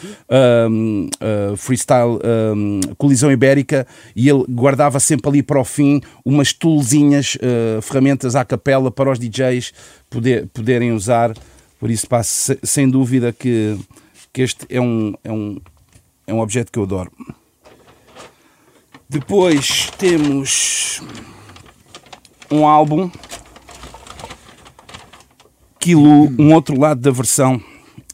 [0.70, 2.18] um, uh, freestyle
[2.54, 8.34] um, colisão ibérica e ele guardava sempre ali para o fim umas toolzinhas, uh, ferramentas
[8.36, 9.72] à capela para os DJs
[10.10, 11.32] poder, poderem usar.
[11.78, 13.78] Por isso, pá, sem dúvida que,
[14.32, 15.58] que este é um, é um
[16.28, 17.10] é um objeto que eu adoro.
[19.10, 21.02] Depois temos
[22.50, 23.10] um álbum
[25.80, 27.58] Kilo, um outro lado da versão.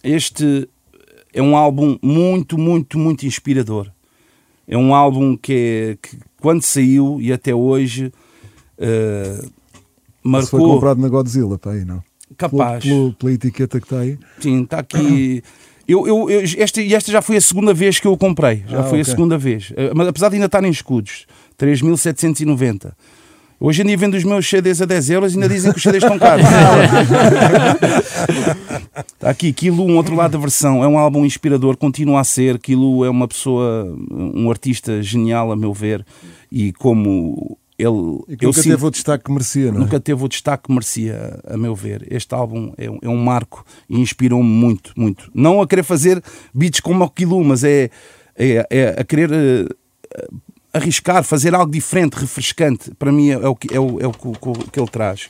[0.04, 0.68] Este
[1.32, 3.90] é um álbum muito, muito, muito inspirador.
[4.68, 8.12] É um álbum que, é, que quando saiu e até hoje
[8.78, 9.50] uh,
[10.22, 10.60] marcou.
[10.60, 12.04] Foi comprado na Godzilla, está aí, não?
[12.36, 12.84] Capaz.
[12.84, 14.16] Pela, pela, pela etiqueta que está aí.
[14.38, 15.42] Sim, está aqui.
[15.86, 18.64] Eu, eu, eu, esta, esta já foi a segunda vez que eu o comprei.
[18.68, 19.02] Já ah, foi okay.
[19.02, 19.72] a segunda vez.
[19.76, 21.26] Eh, mas apesar de ainda estar em escudos.
[21.58, 22.92] 3.790.
[23.60, 25.82] Hoje em dia vendo os meus CDs a 10 euros e ainda dizem que os
[25.82, 26.44] CDs estão caros.
[29.14, 30.82] Está aqui, Kilo, um outro lado da versão.
[30.82, 32.58] É um álbum inspirador, continua a ser.
[32.58, 36.04] Kilo é uma pessoa, um artista genial, a meu ver.
[36.50, 39.80] E como ele E que nunca sinto- teve o destaque que merecia, não é?
[39.84, 42.06] nunca teve o destaque que merecia, a meu ver.
[42.10, 45.30] Este álbum é, um- é um marco e inspirou-me muito, muito.
[45.34, 46.22] Não a querer fazer
[46.54, 47.90] beats como o Kilu, mas é,
[48.36, 49.66] é, é a querer eh,
[50.72, 52.92] arriscar, fazer algo diferente, refrescante.
[52.98, 55.28] Para mim é, o, que, é, o, é o que, que ele traz.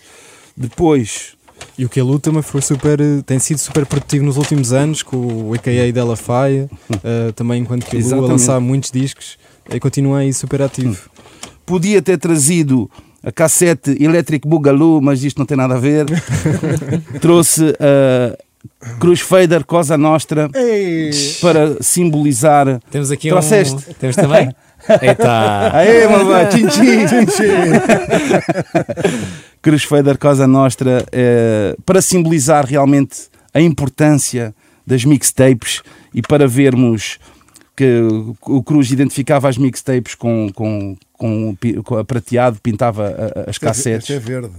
[0.56, 1.34] Depois,
[1.78, 5.16] E o Kelu também foi super, eh, tem sido super produtivo nos últimos anos, com
[5.16, 6.68] o AKA dela Faia,
[7.02, 9.38] eh, também enquanto Kelu a lançar muitos discos,
[9.70, 11.08] e continua aí super ativo.
[11.64, 12.90] Podia ter trazido
[13.22, 16.06] a cassete Electric Boogaloo, mas isto não tem nada a ver.
[17.20, 18.36] Trouxe a
[18.98, 21.10] Cruz Fader Cosa Nostra Ei!
[21.40, 22.80] para simbolizar.
[22.90, 23.90] Temos aqui Trouxeste?
[23.90, 23.94] um.
[23.94, 24.54] Temos também?
[25.00, 25.70] Eita!
[25.74, 27.44] Aê, mamãe, tchim, tchim, tchim,
[29.62, 34.54] Cruz Fader Cosa Nostra eh, para simbolizar realmente a importância
[34.86, 37.18] das mixtapes e para vermos
[37.74, 38.00] que
[38.42, 43.14] o Cruz identificava as mixtapes com, com, com, com a prateado, pintava
[43.46, 44.10] as cassetes.
[44.10, 44.52] Este é verde.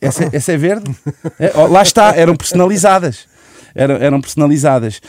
[0.00, 0.94] Essa, essa é verde?
[1.38, 3.26] É, lá está, eram personalizadas.
[3.74, 5.00] Eram, eram personalizadas.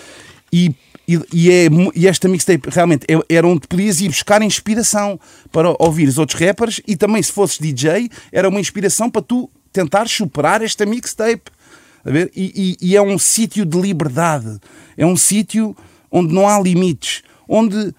[0.52, 0.74] E,
[1.08, 5.20] e, e é, e esta mixtape realmente é- era onde podias ir buscar inspiração
[5.52, 9.50] para ouvir os outros rappers e também se fosses DJ, era uma inspiração para tu
[9.72, 11.52] tentar superar esta mixtape.
[12.04, 12.32] A ver?
[12.36, 14.58] E, e- e é um sítio de liberdade.
[14.98, 15.76] É um sítio
[16.12, 17.22] onde não há limites.
[17.48, 17.94] Onde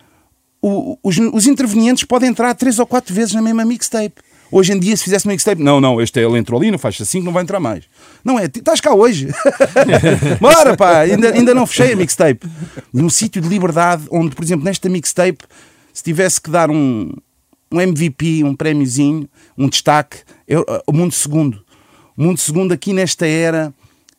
[0.63, 4.21] os, os intervenientes podem entrar três ou quatro vezes na mesma mixtape.
[4.53, 6.79] Hoje em dia, se fizesse uma mixtape, não, não, este é, ele entrou ali, não
[6.79, 7.85] faz assim que não vai entrar mais.
[8.25, 9.29] Não é, estás cá hoje.
[10.41, 12.49] Bora, pá, ainda, ainda não fechei a mixtape.
[12.93, 15.45] E um sítio de liberdade onde, por exemplo, nesta mixtape,
[15.93, 17.13] se tivesse que dar um,
[17.73, 21.63] um MVP, um prémiozinho, um destaque, é o Mundo Segundo.
[22.17, 23.73] O Mundo Segundo aqui nesta era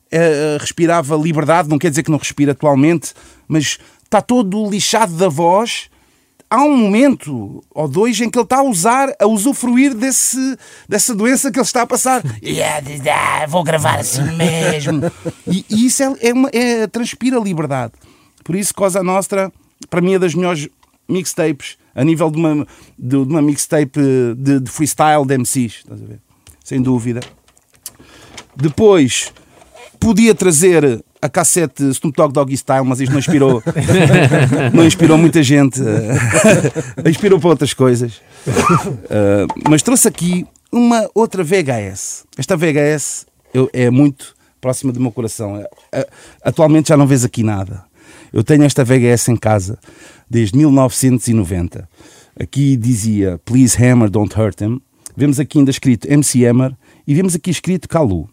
[0.10, 3.14] eh, respirava liberdade, não quer dizer que não respira atualmente,
[3.48, 5.90] mas está todo lixado da voz.
[6.54, 11.16] Há um momento ou dois em que ele está a usar, a usufruir desse, dessa
[11.16, 12.22] doença que ele está a passar.
[12.44, 15.10] Yeah, yeah, vou gravar assim mesmo.
[15.48, 17.94] E, e isso é, é, uma, é- transpira liberdade.
[18.44, 19.50] Por isso, Cosa Nostra,
[19.90, 20.68] para mim, é das melhores
[21.08, 22.68] mixtapes a nível de uma,
[23.00, 24.02] de, de uma mixtape
[24.36, 25.76] de, de freestyle de MCs.
[25.78, 26.20] Estás a ver?
[26.66, 27.22] Sem dúvida.
[28.58, 29.32] Depois,
[30.02, 33.62] podia trazer a cassete Snoop Dogg Doggy Style, mas isto não inspirou,
[34.74, 35.80] não inspirou muita gente.
[37.08, 38.22] inspirou para outras coisas.
[39.10, 42.26] Eh, mas trouxe aqui uma outra VHS.
[42.38, 45.58] Esta VHS eu- é muito próxima do meu coração.
[45.58, 46.08] Eh, eh,
[46.44, 47.84] Atualmente já não vês aqui nada.
[48.34, 49.78] Eu tenho esta VHS em casa
[50.30, 51.88] desde 1990.
[52.40, 54.82] Aqui dizia Please Hammer, Don't Hurt Him.
[55.16, 56.74] Vemos aqui ainda escrito MC Hammer
[57.06, 58.30] e vemos aqui escrito Kalu.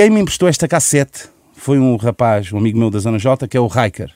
[0.00, 3.54] Quem me emprestou esta cassete foi um rapaz, um amigo meu da Zona J, que
[3.54, 4.10] é o Riker.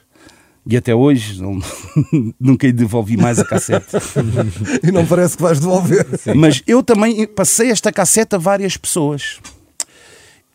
[0.65, 1.59] E até hoje não-
[2.41, 3.85] nunca lhe devolvi mais a cassete.
[4.81, 6.07] E não parece que vais devolver.
[6.35, 9.39] Mas eu também passei esta cassete a várias pessoas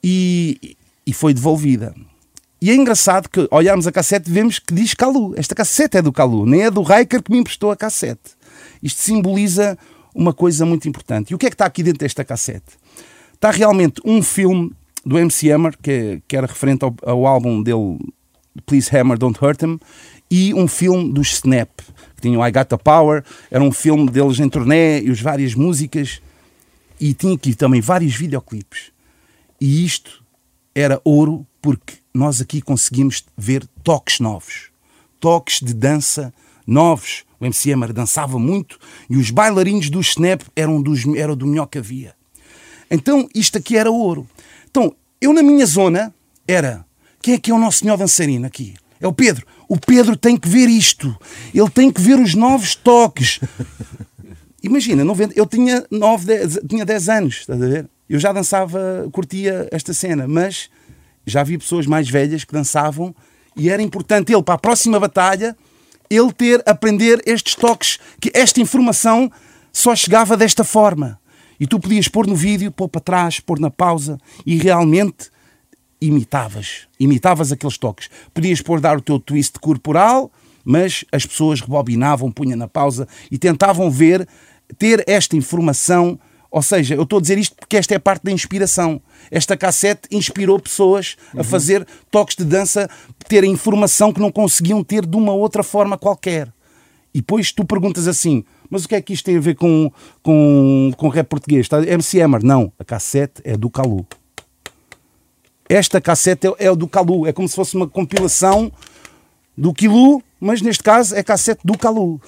[0.02, 0.76] e,
[1.06, 1.94] e foi devolvida.
[2.60, 5.32] E é engraçado que olharmos a cassete e vemos que diz Calu.
[5.36, 8.32] Esta cassete é do Calu, nem é do Riker que me emprestou a cassete.
[8.82, 9.78] Isto simboliza
[10.12, 11.30] uma coisa muito importante.
[11.30, 12.80] E o que é que está aqui dentro desta cassete?
[13.32, 14.72] Está realmente um filme
[15.04, 17.98] do MC Hammer, que, que era referente ao, ao álbum dele,
[18.66, 19.78] Please Hammer, Don't Hurt Him,
[20.30, 21.70] e um filme dos Snap,
[22.14, 25.20] que tinha o I Got the Power, era um filme deles em turnê e as
[25.20, 26.20] várias músicas,
[27.00, 28.92] e tinha aqui também vários videoclipes.
[29.60, 30.22] E isto
[30.74, 34.70] era ouro porque nós aqui conseguimos ver toques novos,
[35.18, 36.32] toques de dança
[36.66, 37.24] novos.
[37.38, 38.78] O MC Hammer dançava muito
[39.08, 42.14] e os bailarinos do Snap eram, dos, eram do melhor que havia.
[42.90, 44.28] Então isto aqui era ouro.
[44.70, 46.14] Então eu na minha zona
[46.46, 46.84] era
[47.22, 48.74] quem é que é o nosso senhor dançarino aqui?
[49.00, 49.46] É o Pedro.
[49.68, 51.16] O Pedro tem que ver isto.
[51.54, 53.40] Ele tem que ver os novos toques.
[54.62, 57.88] Imagina, 90 eu tinha 9, 10, tinha 10 anos, estás a ver?
[58.08, 60.68] Eu já dançava, curtia esta cena, mas
[61.24, 63.14] já vi pessoas mais velhas que dançavam
[63.56, 65.56] e era importante ele, para a próxima batalha,
[66.08, 69.30] ele ter, aprender estes toques, que esta informação
[69.72, 71.19] só chegava desta forma.
[71.60, 75.30] E tu podias pôr no vídeo, pôr para trás, pôr na pausa e realmente
[76.00, 76.88] imitavas.
[76.98, 78.08] Imitavas aqueles toques.
[78.32, 80.32] Podias pôr dar o teu twist corporal,
[80.64, 84.26] mas as pessoas rebobinavam, punham na pausa e tentavam ver,
[84.78, 86.18] ter esta informação.
[86.50, 89.00] Ou seja, eu estou a dizer isto porque esta é a parte da inspiração.
[89.30, 92.88] Esta cassete inspirou pessoas a fazer toques de dança,
[93.28, 96.50] ter a informação que não conseguiam ter de uma outra forma qualquer.
[97.12, 99.90] E depois tu perguntas assim, mas o que é que isto tem a ver com,
[100.22, 101.62] com, com rap português?
[101.66, 102.44] Está- MC Hammer?
[102.44, 104.06] Não, a cassete é do Calu.
[105.68, 108.70] Esta cassete é, é do Calu, é como se fosse uma compilação
[109.56, 112.20] do Quilu, mas neste caso é cassete do Calu.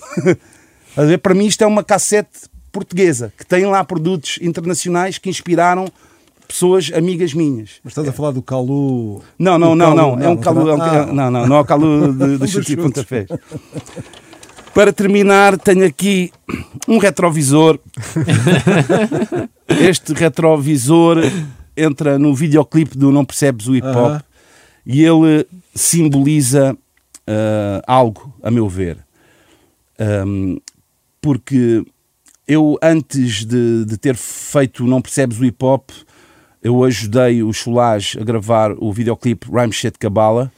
[1.22, 5.86] Para mim isto é uma cassete portuguesa, que tem lá produtos internacionais que inspiraram
[6.46, 7.80] pessoas amigas minhas.
[7.82, 9.22] Mas estás a falar do Calu.
[9.38, 10.20] Não, não, do não, não.
[10.20, 10.68] É um calu.
[10.68, 13.26] é um- Ah, Não, não, não é o calu de, de chute e pontapés.
[14.74, 16.32] Para terminar, tenho aqui
[16.88, 17.78] um retrovisor.
[19.68, 21.18] Este retrovisor
[21.76, 24.22] entra no videoclipe do Não Percebes o Hip Hop Aham.
[24.84, 26.76] e ele simboliza
[27.26, 28.98] ah, algo, a meu ver.
[29.98, 30.58] Ahm,
[31.20, 31.84] porque
[32.46, 35.90] eu, antes de, de ter feito Não Percebes o Hip Hop,
[36.62, 40.50] eu ajudei o Cholage a gravar o videoclipe Rhyme Shit Kabbalah,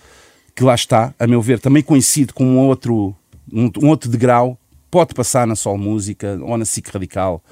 [0.54, 3.14] que lá está, a meu ver, também conhecido como um outro,
[3.54, 4.58] um, um outro degrau,
[4.90, 7.42] pode passar na Sol Música ou na SIC Radical.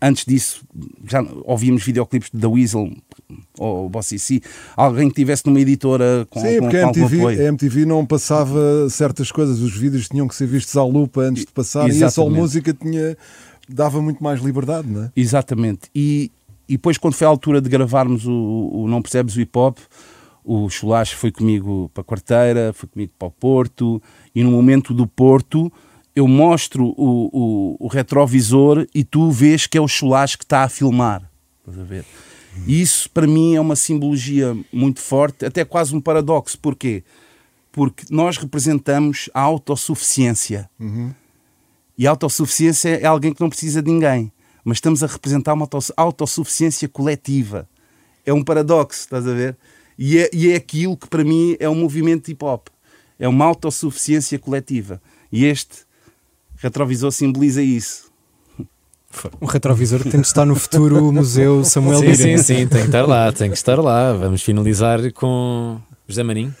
[0.00, 0.64] Antes disso,
[1.04, 2.92] já ouvíamos videoclipes da Weasel
[3.58, 4.40] ou Bossy C.
[4.76, 8.06] Alguém que estivesse numa editora com, Sim, com, porque com a MTV, a MTV não
[8.06, 12.04] passava certas coisas, os vídeos tinham que ser vistos à lupa antes de passar e
[12.04, 12.40] a Sol Exatamente.
[12.40, 13.16] Música tinha,
[13.68, 15.12] dava muito mais liberdade, não é?
[15.16, 15.90] Exatamente.
[15.92, 16.30] E,
[16.68, 19.78] e depois, quando foi a altura de gravarmos o, o Não Percebes o Hip Hop,
[20.44, 24.00] o Chulacho foi comigo para a quarteira, foi comigo para o Porto,
[24.38, 25.72] e no momento do Porto
[26.14, 30.62] eu mostro o, o, o retrovisor e tu vês que é o Chulacho que está
[30.62, 31.28] a filmar.
[31.58, 32.04] Estás a ver?
[32.64, 36.56] E isso para mim é uma simbologia muito forte, até quase um paradoxo.
[36.56, 37.02] Porquê?
[37.72, 40.70] Porque nós representamos a autossuficiência.
[41.98, 44.30] E a autossuficiência é alguém que não precisa de ninguém.
[44.64, 47.68] Mas estamos a representar uma autos- autossuficiência coletiva.
[48.24, 49.56] É um paradoxo, estás a ver?
[49.98, 52.68] E é, e é aquilo que para mim é um movimento hip hop.
[53.18, 55.00] É uma autossuficiência coletiva.
[55.30, 55.86] E este
[56.56, 58.08] retrovisor simboliza isso.
[59.40, 63.06] Um retrovisor tem de estar no futuro Museu Samuel Sim, sim, sim, tem que estar
[63.06, 64.12] lá, tem que estar lá.
[64.12, 66.54] Vamos finalizar com José Marinho.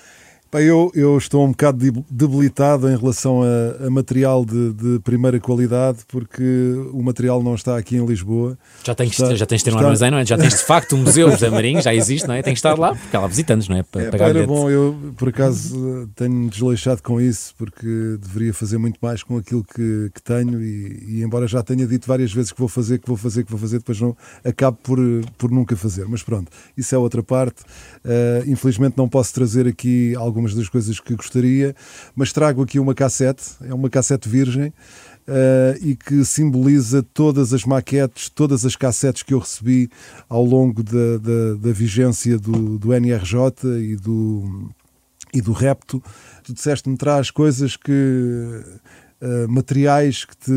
[0.50, 4.98] Pá, eu, eu estou um bocado deb- debilitado em relação a, a material de, de
[5.00, 6.42] primeira qualidade, porque
[6.90, 8.56] o material não está aqui em Lisboa.
[8.82, 10.24] Já tens, Está- já tens de ter um está- armazém, não é?
[10.24, 12.42] Já tens de facto um museu José Marinho, já existe, não é?
[12.42, 13.82] Tem que estar lá, porque há lá visitantes, não é?
[13.82, 18.78] Para É, pagar era bom, eu por acaso tenho desleixado com isso, porque deveria fazer
[18.78, 22.52] muito mais com aquilo que, que tenho e, e embora já tenha dito várias vezes
[22.52, 24.98] que vou fazer, que vou fazer, que vou fazer, depois não acabo por,
[25.36, 26.06] por nunca fazer.
[26.08, 27.62] Mas pronto, isso é outra parte.
[28.08, 31.76] Eh, infelizmente não posso trazer aqui algumas das coisas que gostaria,
[32.16, 34.72] mas trago aqui uma cassete, é uma cassete virgem.
[35.28, 39.90] eh, e que simboliza todas as maquetes, todas as cassetes que eu recebi
[40.28, 43.38] ao longo da, da, da vigência do, do NRJ
[43.82, 44.70] e do,
[45.34, 46.02] e do Repto.
[46.42, 48.64] Tu disseste-me traz coisas que.
[49.20, 50.50] Eh, materiais que te,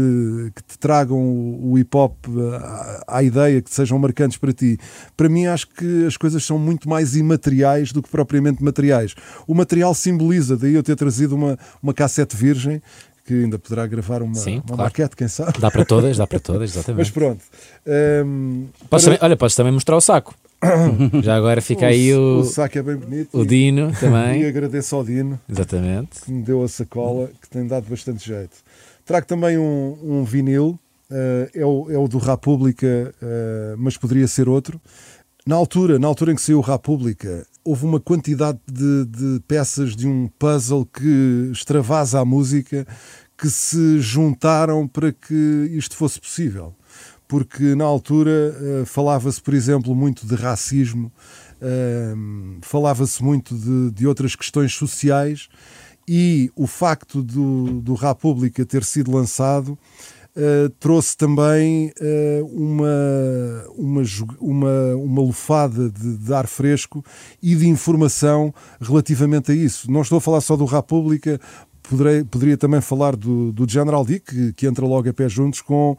[0.55, 2.55] que te tragam o, o hip hop eh,
[3.07, 4.77] à, à ideia, que sejam marcantes para ti.
[5.17, 9.15] Para mim, acho que as coisas são muito mais imateriais do que propriamente materiais.
[9.47, 12.81] O material simboliza, daí eu ter trazido uma, uma cassete virgem,
[13.23, 14.83] que ainda poderá gravar uma, Sim, uma claro.
[14.83, 15.59] maquete, quem sabe.
[15.59, 17.11] Dá para todas, dá para todas, Mas exatamente.
[17.11, 17.43] pronto.
[17.85, 20.33] Ehm, Podes para- também- olha, podes também mostrar o saco.
[21.23, 23.29] Já agora fica aí o, o, o saco é bem bonito.
[23.37, 24.45] o e- Dino E também.
[24.45, 25.39] agradeço ao Dino.
[25.49, 26.21] Exatamente.
[26.21, 28.57] que me deu a sacola, que tem dado bastante jeito.
[29.05, 30.77] Trago também um, um vinil,
[31.09, 34.79] eh, é, o, é o do República, eh, mas poderia ser outro.
[35.45, 39.95] Na altura, na altura em que saiu o República, houve uma quantidade de, de peças
[39.95, 42.85] de um puzzle que extravasa a música
[43.35, 46.75] que se juntaram para que isto fosse possível.
[47.31, 51.09] Porque na altura eh, falava-se, por exemplo, muito de racismo,
[51.61, 52.13] eh,
[52.61, 55.47] falava-se muito de, de outras questões sociais
[56.05, 59.79] e o facto do, do República ter sido lançado
[60.33, 64.01] eh, trouxe também eh, uma, uma,
[64.39, 67.03] uma, uma lufada de, de ar fresco
[67.43, 69.91] e de informação relativamente a isso.
[69.91, 71.39] Não estou a falar só do República,
[71.91, 75.61] poderei, poderia também falar do, do General D, que, que entra logo a pé juntos
[75.61, 75.97] com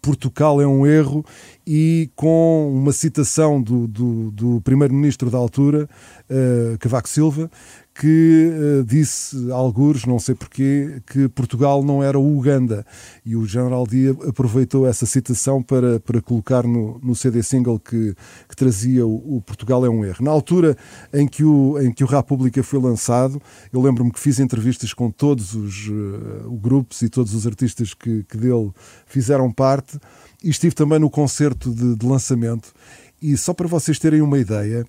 [0.00, 1.22] Portugal é um erro
[1.66, 5.88] e com uma citação do, do, do primeiro-ministro da altura,
[6.30, 7.50] eh, Cavaco Silva,
[7.94, 12.84] que eh, disse, algures, não sei porquê, que Portugal não era o Uganda.
[13.24, 18.16] E o General D aproveitou essa citação para, para colocar no, no CD single que,
[18.48, 20.24] que trazia o, o Portugal é um erro.
[20.24, 20.76] Na altura
[21.12, 23.40] em que o, em que o República foi lançado,
[23.72, 28.24] eu lembro-me que fiz entrevistas com todos os eh, grupos e todos os artistas que,
[28.24, 28.72] que dele
[29.06, 30.00] fizeram parte
[30.42, 32.74] e estive também no concerto de, de lançamento.
[33.22, 34.84] E só para vocês terem uma ideia,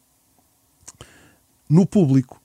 [1.69, 2.41] no público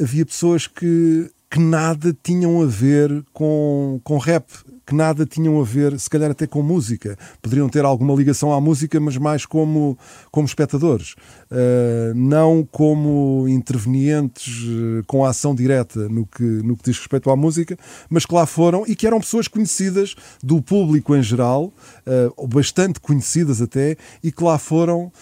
[0.00, 4.46] havia pessoas que, que nada tinham a ver com, com rap,
[4.86, 7.18] que nada tinham a ver, se calhar até com música.
[7.42, 9.98] Poderiam ter alguma ligação à música, mas mais como,
[10.30, 11.14] como espectadores,
[11.50, 17.30] uh, não como intervenientes uh, com a ação direta no que, no que diz respeito
[17.30, 17.76] à música,
[18.08, 21.70] mas que lá foram e que eram pessoas conhecidas do público em geral,
[22.06, 25.12] uh, bastante conhecidas até, e que lá foram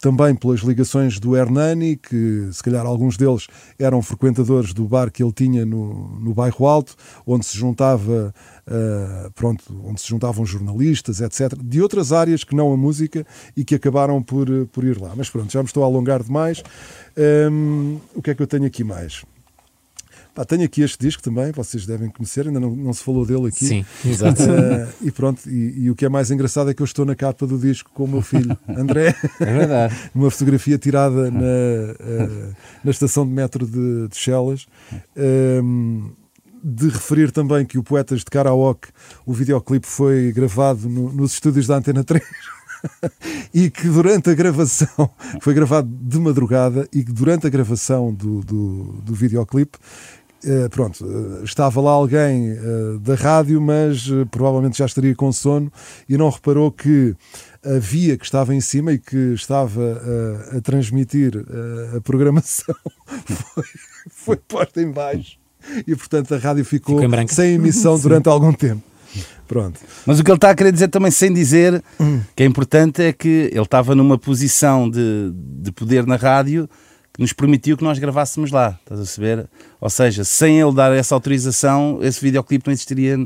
[0.00, 3.46] também pelas ligações do Hernani, que se calhar alguns deles
[3.78, 6.94] eram frequentadores do bar que ele tinha no, no bairro Alto,
[7.26, 8.34] onde se juntava,
[8.66, 13.26] uh, pronto, onde se juntavam jornalistas, etc., de outras áreas que não a música
[13.56, 15.12] e que acabaram por, por ir lá.
[15.16, 16.62] Mas pronto, já me estou a alongar demais.
[17.50, 19.24] Um, o que é que eu tenho aqui mais?
[20.38, 23.48] Pá, tenho aqui este disco também, vocês devem conhecer, ainda não, não se falou dele
[23.48, 23.66] aqui.
[23.66, 24.40] Sim, exato.
[24.40, 27.16] Uh, e pronto, e, e, o que é mais engraçado é que eu estou na
[27.16, 29.16] capa do disco com o meu filho, André.
[29.40, 29.96] É verdade.
[30.14, 34.66] Uma fotografia tirada na, uh, na estação de metro de, de Chelas.
[35.16, 36.08] Um,
[36.62, 38.90] de referir também que o Poetas de Karaoke,
[39.26, 42.22] o videoclipe foi gravado no, nos estúdios da Antena 3.
[43.52, 45.10] e que durante a gravação,
[45.40, 49.78] foi gravado de madrugada, e que durante a gravação do, do, do videoclipe
[50.44, 55.72] Uh, pronto, uh, estava lá alguém uh, da rádio, mas provavelmente já estaria com sono
[56.08, 57.16] e não reparou que
[57.64, 60.00] a via que estava em cima e que estava
[60.56, 61.32] a transmitir
[61.96, 62.74] a programação
[63.26, 63.64] foi,
[64.08, 65.38] foi posta em baixo
[65.84, 68.82] e portanto a rádio ficou, ficou sem emissão durante algum tempo.
[69.48, 69.80] Pronto.
[70.06, 72.20] Mas o que ele está a querer dizer também, sem dizer, hum.
[72.36, 76.68] que é importante, é que ele estava numa posição de, de poder na rádio
[77.18, 79.48] que nos permitiu que nós gravássemos lá, estás a saber?
[79.80, 83.18] Ou seja, sem ele dar essa autorização, esse videoclipe não existiria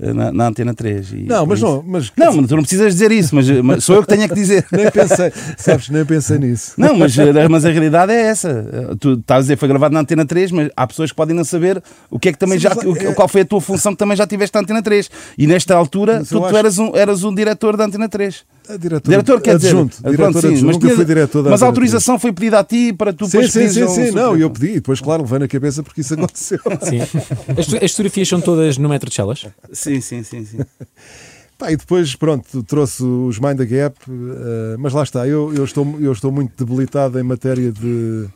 [0.00, 1.12] eh, na, na, Antena 3.
[1.12, 4.02] E não, mas não, mas não, tu não precisas dizer isso, mas, mas sou eu
[4.02, 4.64] que tenho que dizer.
[4.70, 6.74] nem pensei, sabes, nem pensei nisso.
[6.78, 8.68] Não, mas, eh, mas a realidade é essa.
[8.72, 11.34] Eh, tu estás a dizer foi gravado na Antena 3, mas há pessoas que podem
[11.34, 13.12] não saber o que é que também Sim, já é...
[13.14, 15.10] qual foi a tua função que também já tiveste na Antena 3.
[15.36, 16.52] E nesta altura tu, acho...
[16.52, 18.44] tu, eras, um, eras um diretor da Antena 3.
[18.66, 21.66] A diretor, diretor quer adjunto, dizer, diretor pronto, sim, mas, tinha, fui diretor mas a
[21.66, 25.02] autorização foi pedida a ti para tu sim, sim, sim, sim, não, eu pedi, depois
[25.02, 26.58] claro, levei na cabeça porque isso aconteceu.
[26.80, 27.00] Sim.
[27.00, 29.46] As, as fotografias são todas no metro de Chelas?
[29.72, 30.58] Sim, sim, sim, sim.
[31.58, 35.64] Pá, e depois, pronto, trouxe os Mind the Gap, uh, mas lá está, eu, eu,
[35.64, 38.28] estou, eu estou muito debilitado em matéria de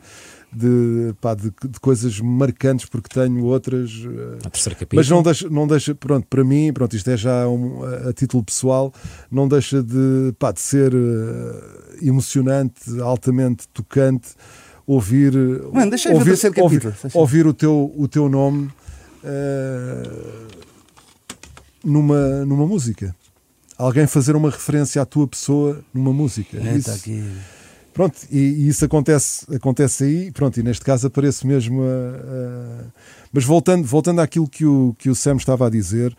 [0.51, 3.91] de, pá, de, de, coisas marcantes porque tenho outras.
[3.91, 4.99] Eh, a terceira capítulo.
[4.99, 8.13] Mas não deixa, não deixa, pronto, para mim, pronto, isto é já um, a, a,
[8.13, 8.91] título pessoal,
[9.31, 14.29] não deixa de, pá, de ser uh, emocionante, altamente tocante
[14.87, 15.33] ouvir
[15.71, 18.71] Mano, deixa ouvir, ouvir, ouvir, ouvir o teu o teu nome
[19.23, 20.47] uh,
[21.83, 23.15] numa numa música
[23.77, 27.23] alguém fazer uma referência à tua pessoa numa música é, isso, tá aqui
[27.99, 32.85] Pronto, e, e, isso acontece, acontece aí, pronto, e neste caso aparece mesmo a, a...
[33.29, 36.15] Mas voltando, voltando àquilo que o, que o Sam estava a dizer,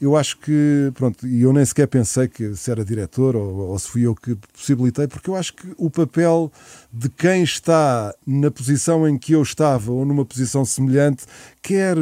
[0.00, 3.78] eu acho que, pronto, e eu nem sequer pensei que se era diretor ou, ou,
[3.80, 6.52] se fui eu que possibilitei, porque eu acho que o papel
[6.92, 11.24] de quem está na posição em que eu estava ou numa posição semelhante,
[11.60, 11.96] quer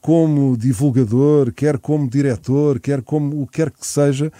[0.00, 4.32] como divulgador, quer como diretor, quer como o que quer que seja,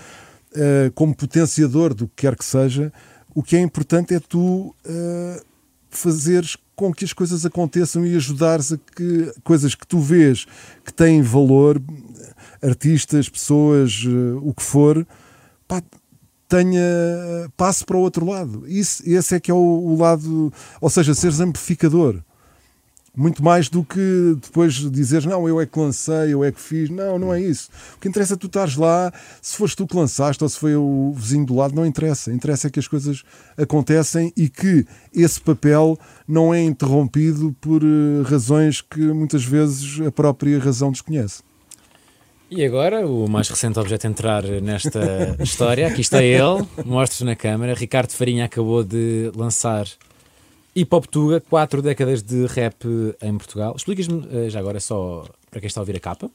[0.52, 2.90] uh, como potenciador do que quer que seja,
[3.38, 5.44] o que é importante é tu uh,
[5.88, 10.44] fazeres com que as coisas aconteçam e ajudares a que coisas que tu vês
[10.84, 11.80] que têm valor,
[12.60, 15.06] artistas, pessoas, uh, o que for,
[15.68, 15.80] pá,
[16.48, 16.82] tenha
[17.56, 18.64] passe para o outro lado.
[18.66, 22.20] Isso, esse é que é o, o lado, ou seja, seres amplificador.
[23.18, 26.88] Muito mais do que depois dizeres, não, eu é que lancei, eu é que fiz.
[26.88, 27.68] Não, não é isso.
[27.96, 29.12] O que interessa é tu estares lá,
[29.42, 32.32] se foste tu que lançaste ou se foi o vizinho do lado, não interessa.
[32.32, 33.24] Interessa é que as coisas
[33.56, 35.98] acontecem e que esse papel
[36.28, 41.42] não é interrompido por eh, razões que muitas vezes a própria razão desconhece.
[42.48, 47.34] E agora, o mais recente objeto a entrar nesta história, aqui está ele, mostro na
[47.34, 47.74] câmara.
[47.74, 49.88] Ricardo Farinha acabou de lançar
[50.78, 52.86] Hip Hop Tuga, quatro décadas de rap
[53.20, 53.74] em Portugal.
[53.76, 56.30] Explicas-me eh, já agora só para quem está a ouvir a capa.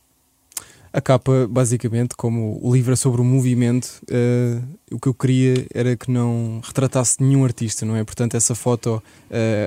[0.91, 5.65] A capa, basicamente, como o livro é sobre o movimento, uh, o que eu queria
[5.73, 8.03] era que não retratasse nenhum artista, não é?
[8.03, 9.01] Portanto, essa foto uh,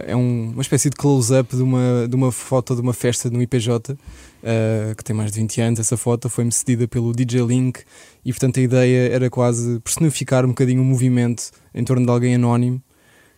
[0.06, 3.42] é um, uma espécie de close-up de uma, de uma foto de uma festa no
[3.42, 5.80] IPJ, uh, que tem mais de 20 anos.
[5.80, 7.80] Essa foto foi-me cedida pelo DJ Link
[8.24, 12.36] e, portanto, a ideia era quase personificar um bocadinho o movimento em torno de alguém
[12.36, 12.80] anónimo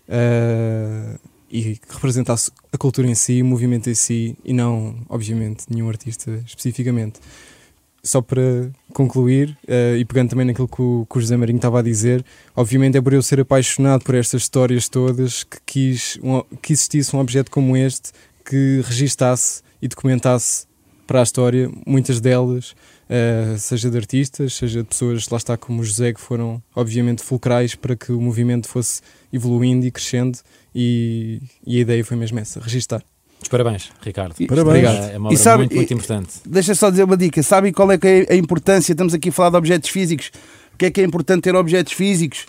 [0.09, 1.19] uh,
[1.51, 5.89] e que representasse a cultura em si, o movimento em si e não, obviamente, nenhum
[5.89, 7.21] artista especificamente.
[8.03, 11.81] Só para concluir, uh, e pegando também naquilo que o, que o José Marinho estava
[11.81, 16.43] a dizer, obviamente é por eu ser apaixonado por estas histórias todas que quis um,
[16.63, 18.13] que existisse um objeto como este
[18.45, 20.67] que registasse e documentasse
[21.07, 22.75] para a história muitas delas
[23.11, 27.23] eh, seja de artistas, seja de pessoas, lá está, como o José, que foram obviamente
[27.23, 29.01] fulcrais para que o movimento fosse
[29.33, 30.39] evoluindo e crescendo.
[30.75, 33.03] E, e a ideia foi mesmo essa: registar.
[33.41, 34.35] Os parabéns, Ricardo.
[34.47, 34.67] Parabéns.
[34.67, 35.11] Obrigado.
[35.13, 36.29] É uma E obra sabe- muito, muito e- importante.
[36.45, 37.41] Deixa só dizer uma dica.
[37.43, 38.93] Sabem qual é que é a importância?
[38.93, 40.31] Estamos aqui a falar de objetos físicos.
[40.75, 42.47] O que é que é importante ter objetos físicos?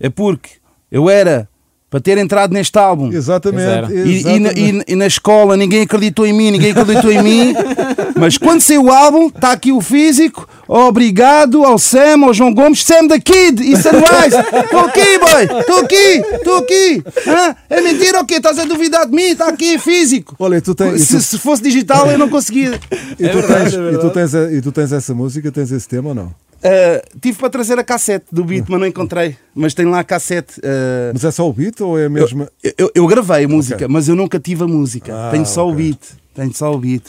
[0.00, 0.50] É porque
[0.90, 1.48] eu era
[1.92, 3.12] para ter entrado neste álbum.
[3.12, 3.92] Exatamente.
[3.92, 4.84] E, e na, exatamente.
[4.88, 7.54] e- e na escola ninguém acreditou em mim, ninguém acreditou em mim.
[8.18, 10.48] Mas quando saiu o álbum, está aqui o físico.
[10.66, 14.36] Obrigado ao Sam, ao João Gomes, Sam da Kid e Sunrise.
[14.64, 15.60] Estou aqui, boy.
[15.60, 17.02] Estou aqui, estou aqui.
[17.26, 17.56] Hã?
[17.68, 18.36] É mentira ou quê?
[18.36, 19.32] Estás a duvidar de mim?
[19.32, 20.34] Está aqui físico.
[20.38, 22.80] Olha, e tu tens, e Se, tu, se fosse digital, eu não conseguia.
[23.18, 26.14] e tu tens, e tu tens, e tu tens essa música, tens esse tema ou
[26.14, 26.32] não?
[26.64, 29.36] Uh, tive para trazer a cassete do beat, mas não encontrei.
[29.54, 30.60] Mas tem lá a cassete.
[30.60, 32.48] uh, Mas é só o beat ou é a mesma?
[32.62, 35.12] eu, eu- eu gravei a música, mas eu nunca tive a música.
[35.14, 35.84] Ah, Tenho só o ok.
[35.84, 36.00] beat.
[36.34, 37.02] Tenho só o beat.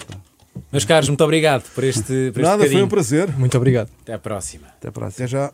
[0.72, 3.30] Meus caros, muito obrigado por este, por este Nada, foi um prazer.
[3.38, 3.89] Muito obrigado.
[4.01, 4.68] Até à próxima.
[4.80, 5.26] Até a próxima.
[5.26, 5.51] Até já.